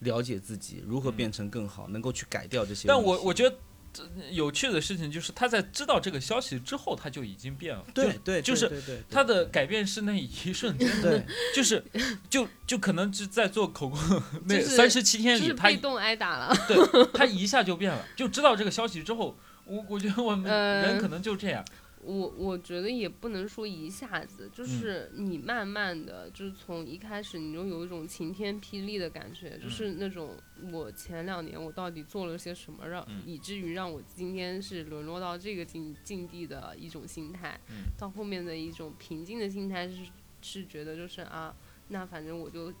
[0.00, 2.86] 了解自己，如何嗯变成更好，能够去改掉这些。
[2.86, 3.56] 但我我觉得。
[3.92, 7.84] 这有趣的事情就是，他在知道这个消息之后，他就已经变了。
[7.94, 8.70] 就对对，就是
[9.10, 11.24] 他的改变是那一瞬间，对
[11.54, 11.82] 就是
[12.28, 13.98] 就就可能就在做口供
[14.44, 16.54] 那三十七天里，他被动挨打了。
[16.66, 16.76] 对
[17.12, 21.64] 他一下就变了，就知道这个消息之后，我我觉得我们呃人可能就这样。
[22.08, 30.34] 我我觉得也不能说一下子，就是你慢慢的，就是从一开始你就有一种晴天霹雳的感觉，就是那种
[30.72, 33.22] 我前两年我到底做了些什么让，嗯。
[33.26, 37.84] 以至于让我今天是沦落到这个境境地的一种心态，嗯。
[37.98, 39.98] 到后面的一种平静的心态是
[40.40, 41.54] 是觉得就是啊，
[41.88, 42.72] 那反正我就。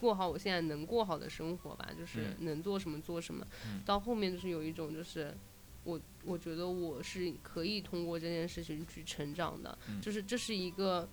[0.00, 2.44] 过好我现在能过好的生活吧，就是嗯。
[2.44, 3.46] 能做什么做什么。
[3.64, 3.80] 嗯。
[3.86, 5.34] 到后面就是有一种就是
[5.84, 11.08] 我我觉得我是可以通过这件事情去成长的，嗯就是这是一个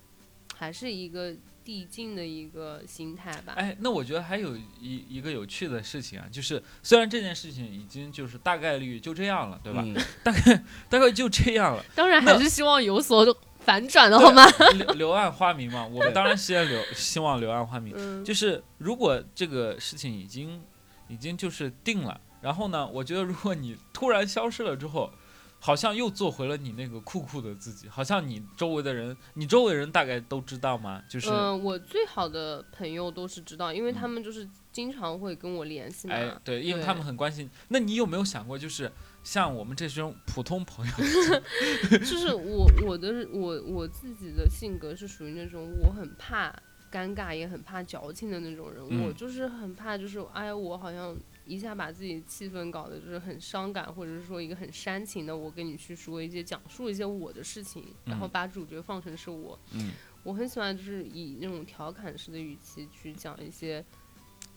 [0.55, 3.53] 还是一个递进的一个心态吧。
[3.55, 9.83] 哎，那我觉得还有一一个有趣的事情啊，就是虽然这件事情已经就是大概率就这样了，对吧？
[9.85, 9.95] 嗯
[10.89, 14.43] 大概就这样了，当然还是希望有所反转的好吗？
[14.73, 17.93] 柳柳暗花明嘛，我们当然希望柳希望柳暗花明。
[17.95, 20.63] 嗯，就是如果这个事情已经
[21.07, 25.11] 已经就是定了，然后呢，我觉得如果你突然消失了之后，
[25.59, 31.03] 好像又做回了你那个酷酷的自己，好像你周围的人，你周围人大概都知道吗？
[31.07, 36.15] 就是、嗯，我最好的朋友都是知道，因为他嗯们就是经常会跟我联系嘛。
[36.15, 37.47] 哎，对，因为他们很关心。
[37.67, 38.91] 那你有没有想过，就是
[39.23, 40.93] 像我们这种普通朋友，
[41.99, 46.51] 就是我我的我我自己的性格是属于那种我很怕
[46.91, 48.83] 尴尬，也很怕矫情的那种人。
[48.89, 51.15] 嗯我就是很怕，就是哎，我好像
[51.45, 59.59] 一下把自己气氛搞得就是很伤感，或者是说一个很煽情的，我跟你去说一些讲述一些我的事情，然后嗯把主角放成是我。
[59.73, 59.91] 嗯，
[60.23, 63.83] 我很喜欢就是以那种调侃式的语气去讲一些。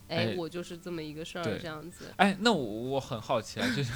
[0.06, 2.12] 哎哎，我就是这么一个事儿，这样子。
[2.16, 3.92] 哎，那我我很好奇啊，就是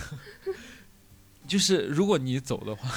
[1.47, 2.89] 就是如果你走的话，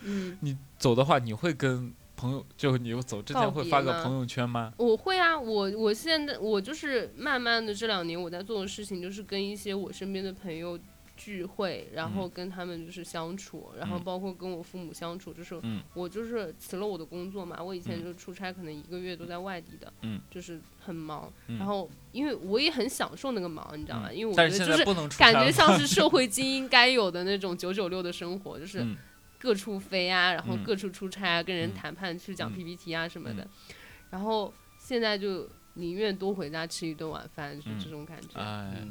[0.00, 4.72] 嗯，你走的话，你会跟朋友，就你走之前会发个朋友圈吗？
[4.78, 10.78] 我会啊，我我现在我就是慢慢的这两年我在做的事情，就是跟一些我身边的朋友
[11.16, 14.04] 聚会，然后跟他们就是相处，然后嗯。
[14.04, 15.82] 包括跟我父母相处，就是嗯。
[15.94, 18.04] 我就是辞了我的工作嘛，我以前嗯。
[18.04, 21.58] 就出差，可能一个月都在外地的，嗯，就是很忙，嗯。
[21.58, 24.08] 然后因为我也很享受那个忙，你知道吗？
[24.10, 24.16] 嗯。
[24.16, 28.96] 因为我觉得就是感觉 像是社会精英该有的那种九九六的生活，就是嗯
[29.46, 30.64] 各处飞啊，然后嗯。
[30.64, 31.74] 各处出差啊，跟人嗯。
[31.74, 32.54] 谈判去讲嗯。
[32.54, 33.48] PPT 啊什么的嗯，
[34.10, 37.78] 然后现在就宁愿多回家吃一顿晚饭，就是嗯。
[37.78, 38.40] 这种感觉。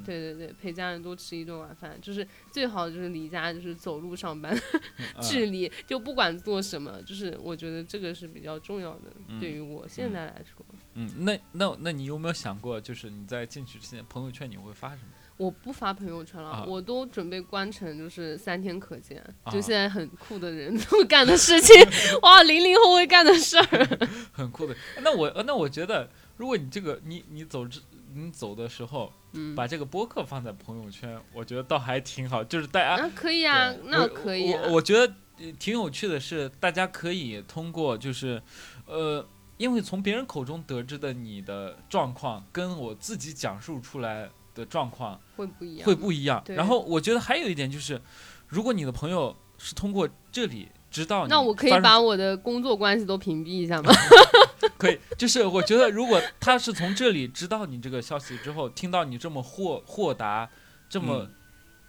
[0.05, 4.55] 对对对，陪家人多吃一顿晚饭，就是最好就是离家就是走路上班，
[5.17, 10.65] 嗯距离就不管做什么，就是我觉得这个是比较重要的，嗯对于我现在来说。
[10.93, 15.09] 嗯，那那那你有没有想过，就是你在进去之前，朋友圈你会发什么？
[15.37, 21.75] 我不发朋友圈了，啊我都准备关成就是三天可见，啊就现在很酷的人会干的事情，
[22.23, 23.99] 哇，零零后会干的事儿。
[24.31, 24.75] 很酷的。
[25.01, 27.81] 那我呃那我觉得，如果你这个你你走之
[28.13, 34.75] 你走的时候，嗯，把这个播客放在朋友圈，我觉得倒还挺好，就是大家啊，可以啊，那可以啊我。
[34.75, 38.41] 我觉得呃挺有趣的是，大家可以通过就是，
[38.85, 39.27] 呃，
[39.57, 46.43] 因为从别人口中得知的你的状况，跟我自己讲述出来的状况会不一样，会不一样。
[46.47, 48.01] 然后我觉得还有一点就是，
[48.47, 53.93] 如果你的朋友是通过这里知道你那我可以把我的工作关系都屏蔽一下吗？
[54.79, 60.49] 可以，就是我觉得，如果他是从这里知道你这个消息之后，听到你这么豁豁达，
[60.89, 61.33] 这么嗯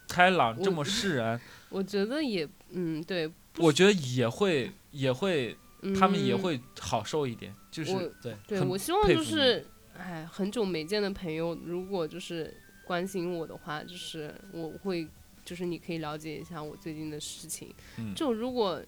[0.08, 1.40] 开朗，我这么释然，
[1.70, 7.54] 我觉得也，嗯，对，我觉得也会也会，嗯、他们也会好受一点。
[7.70, 7.92] 就是
[8.22, 9.66] 对，对很我希望佩服就是，
[9.98, 12.52] 哎，很久没见的朋友，如果就是
[12.84, 15.06] 关心我的话，就是我会，
[15.44, 17.74] 就是你可以了解一下我最近的事情。
[17.98, 18.82] 嗯就如果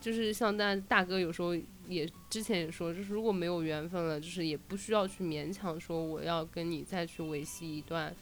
[0.00, 1.56] 就是像大大哥有时候
[1.88, 8.14] 也之前也说，就是如果没有缘分了，就是也不需要去勉强说我要跟你再去维系一段。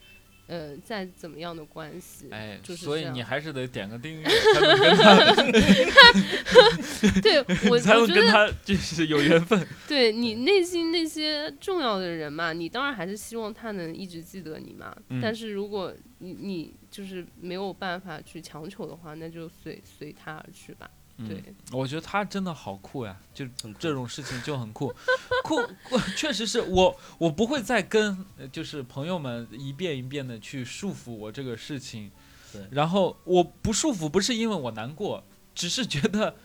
[0.49, 7.38] 呃，再怎么样的关系，哎，就是所以你还是得点个订阅， 才能跟他， 对
[7.70, 9.66] 我， 才能我觉得跟他就是有缘分。
[9.88, 14.95] 对你内心那些重要的人嘛，你当然还是希望他能一直记得你嘛。
[15.09, 20.90] 嗯但是如果你你就是没有办法去强求的话，那就随随他而去吧。
[21.19, 21.43] 对。
[21.47, 23.47] 嗯，我觉得他真的好酷呀，就
[23.79, 24.95] 这种事情就很酷，
[25.45, 25.57] 酷
[25.89, 32.11] 酷，确实是我我不会再跟呃就是朋友们一遍一遍的去束缚我这个事情。
[32.53, 36.37] 对，然后我不束缚不是因为我难过，只是觉得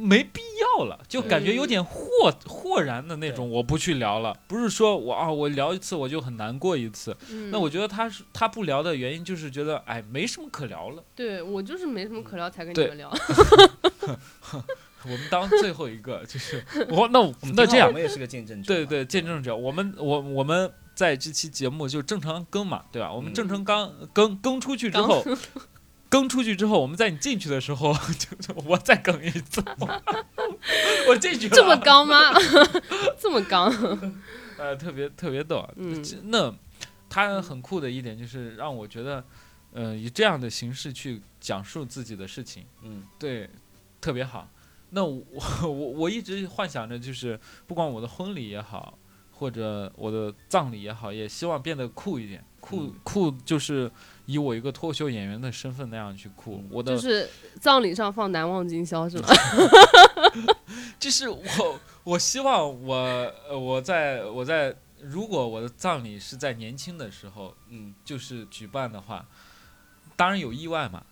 [0.00, 13.12] 没必要了，就感觉有点豁豁然的那种，我不去聊了，不是说我啊我聊一次我就很难过一次，嗯，那我觉得他是他不聊的原因就是觉得哎没什么可聊了，对我就是没什么可聊才跟你们聊。
[15.04, 17.86] 我们当最后一个就是 我那我那这样。
[17.88, 17.92] 我。
[17.92, 18.74] 们也是个见证者。
[18.74, 23.12] 对对，见证者，我们我我们在这期节目就正常更嘛，对吧？
[23.12, 23.34] 我们嗯。
[23.34, 25.24] 正常刚更更出去之后，
[26.08, 29.62] 更出去之后，我们在你进去的时候， 就就我再更一次，
[31.08, 32.32] 我进去这么刚吗？
[33.18, 33.70] 这么刚？
[34.58, 35.70] 呃，特别特别逗啊。
[35.76, 36.54] 嗯那
[37.08, 39.24] 他很酷的一点就是让我觉得，
[39.72, 43.48] 呃，以这样的形式去讲述自己的事情，嗯，对，
[44.00, 44.48] 特别好。
[44.90, 45.22] 那我
[45.62, 48.98] 我我一直幻想着，就是不管我的婚礼也好，
[49.30, 52.44] 或者我的葬礼也好，也希望变得酷一点。
[52.60, 53.90] 酷嗯酷就是
[54.28, 56.68] 以我一个脱口秀演员的身份那样去哭嗯。
[56.70, 57.26] 我的就是
[57.58, 59.28] 葬礼上放《难忘今宵》是吗？
[61.00, 61.40] 就是我，
[62.04, 62.94] 我希望我，
[63.48, 69.24] 呃，我在我在，如果我的葬礼是在年轻的时候，嗯，就是举办的话，
[70.14, 71.02] 当然有意外嘛。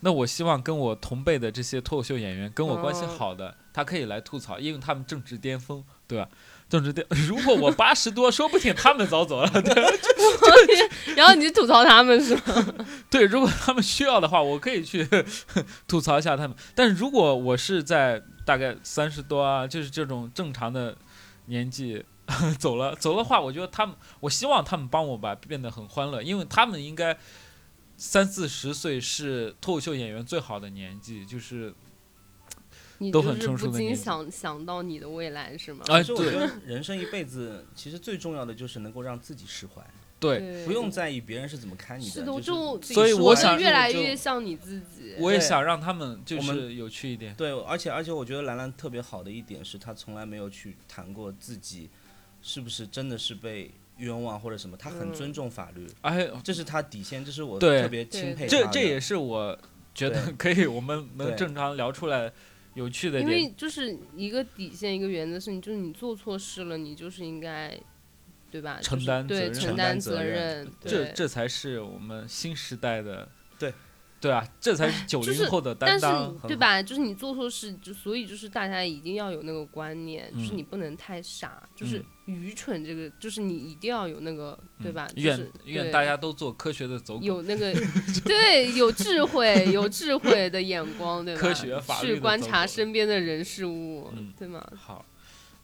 [0.00, 6.28] 那我希望跟我同辈的这些脱口秀演员，跟我关系哦好的，他可以来吐槽，因为他们正值巅峰，对吧？
[6.74, 12.42] 正值巅， 如果我八十多，说不定他们早走了， 对然后你吐槽他们是吗？
[13.08, 13.26] 对。
[13.26, 15.08] 如果他们需要的话，我可以去
[15.86, 16.56] 吐槽一下他们。
[16.74, 20.96] 但是如果我是在大概三十多啊，就是这种正常的
[21.46, 22.04] 年纪
[22.58, 27.16] 走了走的话，我觉得他们，我希望他们帮我吧变得很欢乐，因为他们应该
[27.96, 31.83] 三四十岁是脱口秀演员最好的年纪，就是你
[33.12, 35.84] 都很就是不成熟的年纪禁想想到你的未来是吗？
[35.88, 39.82] 哎其实我觉对得人生一辈子，其实最重要的就是能够让自己释怀，
[40.20, 40.64] 对。
[40.64, 42.26] 不用在意别人是怎么看你是的，
[42.82, 45.14] 所以我想越来越像你自己。
[45.18, 51.90] 我也想让他们就是有趣一点，对，而且而且我觉得兰兰特别好的一点是，她从来没有去谈过自己
[52.42, 59.56] 是不是真的是被冤枉或者什么，她很嗯尊重法律，哎，这是她底线，这是我对特别钦佩的这这也是我
[59.94, 62.32] 觉得可以，我们能正常聊出来
[62.74, 63.42] 有趣的因点。
[63.42, 67.78] 为就是一个底线，一个原则是你就是你做错事了，你就是应该，
[68.50, 68.78] 对吧？
[68.82, 71.12] 承担对担责任承担承担责任任，这。
[71.12, 73.72] 这才是我们新时代的，对
[74.20, 76.82] 对啊，这才是九零后的担但是对吧？
[76.82, 85.06] 就是你做错事，就所以就是大家一定要有那个观念，就是嗯你不能太傻，就是嗯愚蠢这个，就是你一定要有那个，对吧？
[85.08, 87.22] 就愿是愿对大家都做科学的走狗。
[87.22, 87.70] 有那个
[88.24, 91.40] 对有智慧、有智慧的眼光，对吧？
[91.42, 94.66] 科学法律去观察身边的人事物，嗯对吗？
[94.74, 95.04] 好，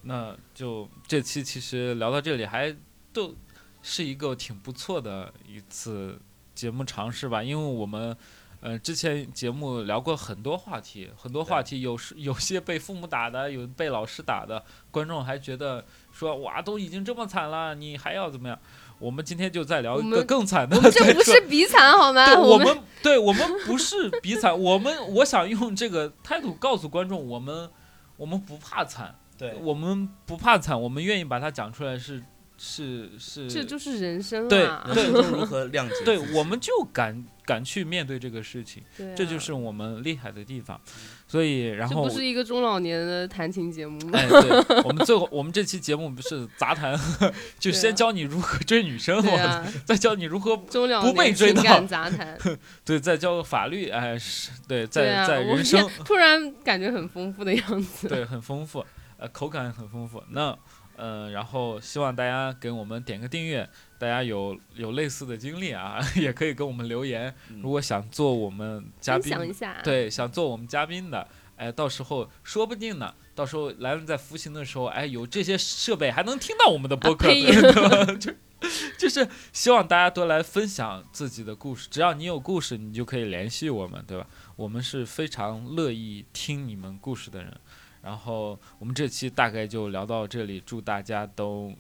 [0.03, 2.77] 那就这期其实聊到这里，还
[3.11, 3.35] 都
[3.83, 6.21] 是一个挺不错的一次
[6.55, 8.15] 节目尝试吧，因为我们。
[8.61, 18.59] 呃，之前节目聊过很多话题，很多话题有时有些被父母打的，有被老师打的，观众还觉得说哇，都已经这么惨了，你还要怎么样？
[18.99, 20.77] 我们今天就再聊一个更惨的。
[20.77, 22.39] 我们这不是比惨好吗？
[22.39, 27.71] 我们们，对我们不是比惨，我们我想用这个态度告诉观众，我们
[28.19, 32.23] 我们不怕惨，对我们不怕惨，我们愿意把它讲出来是，
[32.59, 34.87] 是是这就是人生对啊！
[34.95, 38.81] 人生如何谅解对自，己我们就敢敢去面对这个事情，
[39.17, 40.81] 这就是我们厉害的地方。
[41.27, 44.19] 所以，然后这不是一个中老年的弹琴节目吗？
[44.19, 46.97] 哎，对，我们最后我们这期节目不是杂谈，
[47.59, 52.39] 就先教你如何追女生，对我啊，再教你如何不被追到情感杂谈，
[52.85, 55.89] 对，再教法律，哎，是对，对在啊，在人生。
[56.07, 58.09] 突然感觉很丰富的样子。
[58.09, 58.85] 对，很丰富，
[59.17, 60.23] 呃，口感很丰富。
[60.31, 60.57] 那，
[60.97, 63.69] 呃，然后希望大家给我们点个订阅，
[64.01, 67.33] 大家有有类似的经历啊， 也可以跟我们留言。
[67.51, 78.05] 嗯如果想做我们嘉宾，享一下，，对，想做我们嘉宾的，哎，到时候说不定呢，到时候来人在服刑的时候，哎，有这些设备还能听到我们的播客，呸对吧？
[78.19, 78.33] 就
[78.99, 84.27] 就是希望大家多来分享自己的故事，只要你有故事，你就可以联系我们，对吧？
[84.57, 87.55] 我们是非常乐意听你们故事的人。
[88.03, 91.71] 然后我们这期大概就聊到这里，祝大家都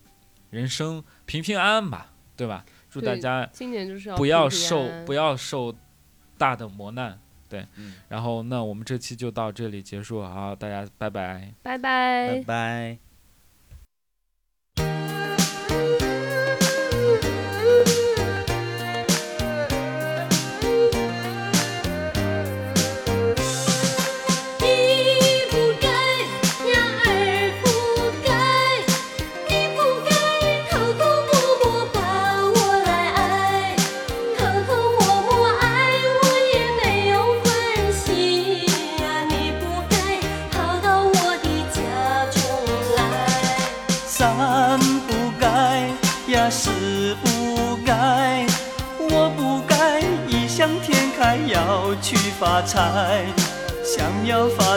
[0.51, 2.65] 人生平平安安吧，对吧？
[2.91, 5.75] 祝大家今年就是要不要受不要受
[6.37, 7.65] 大的磨难，对。
[7.77, 11.55] 嗯然后那我们这期就到这里结束，好，大家拜拜。
[11.63, 12.45] 拜拜拜。
[12.47, 13.10] 拜。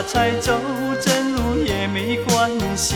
[0.06, 0.60] 才走
[1.00, 2.94] 正路也没关系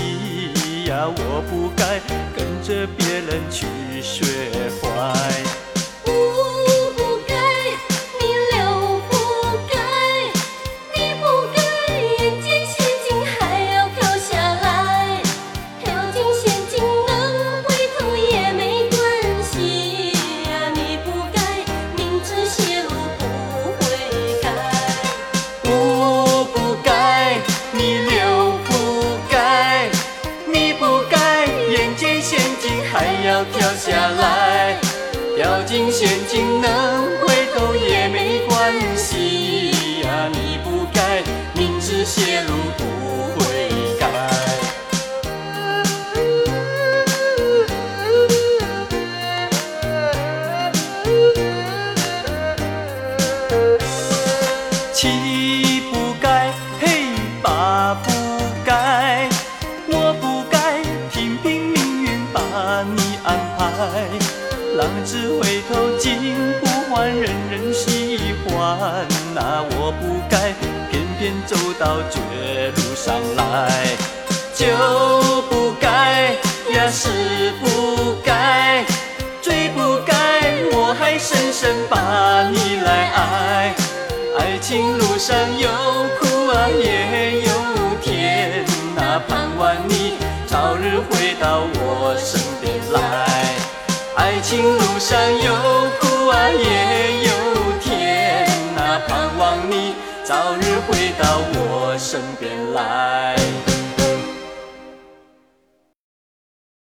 [0.86, 2.01] 呀，我不该
[2.36, 3.66] 跟着别人去
[4.01, 4.24] 学
[4.80, 5.47] 坏。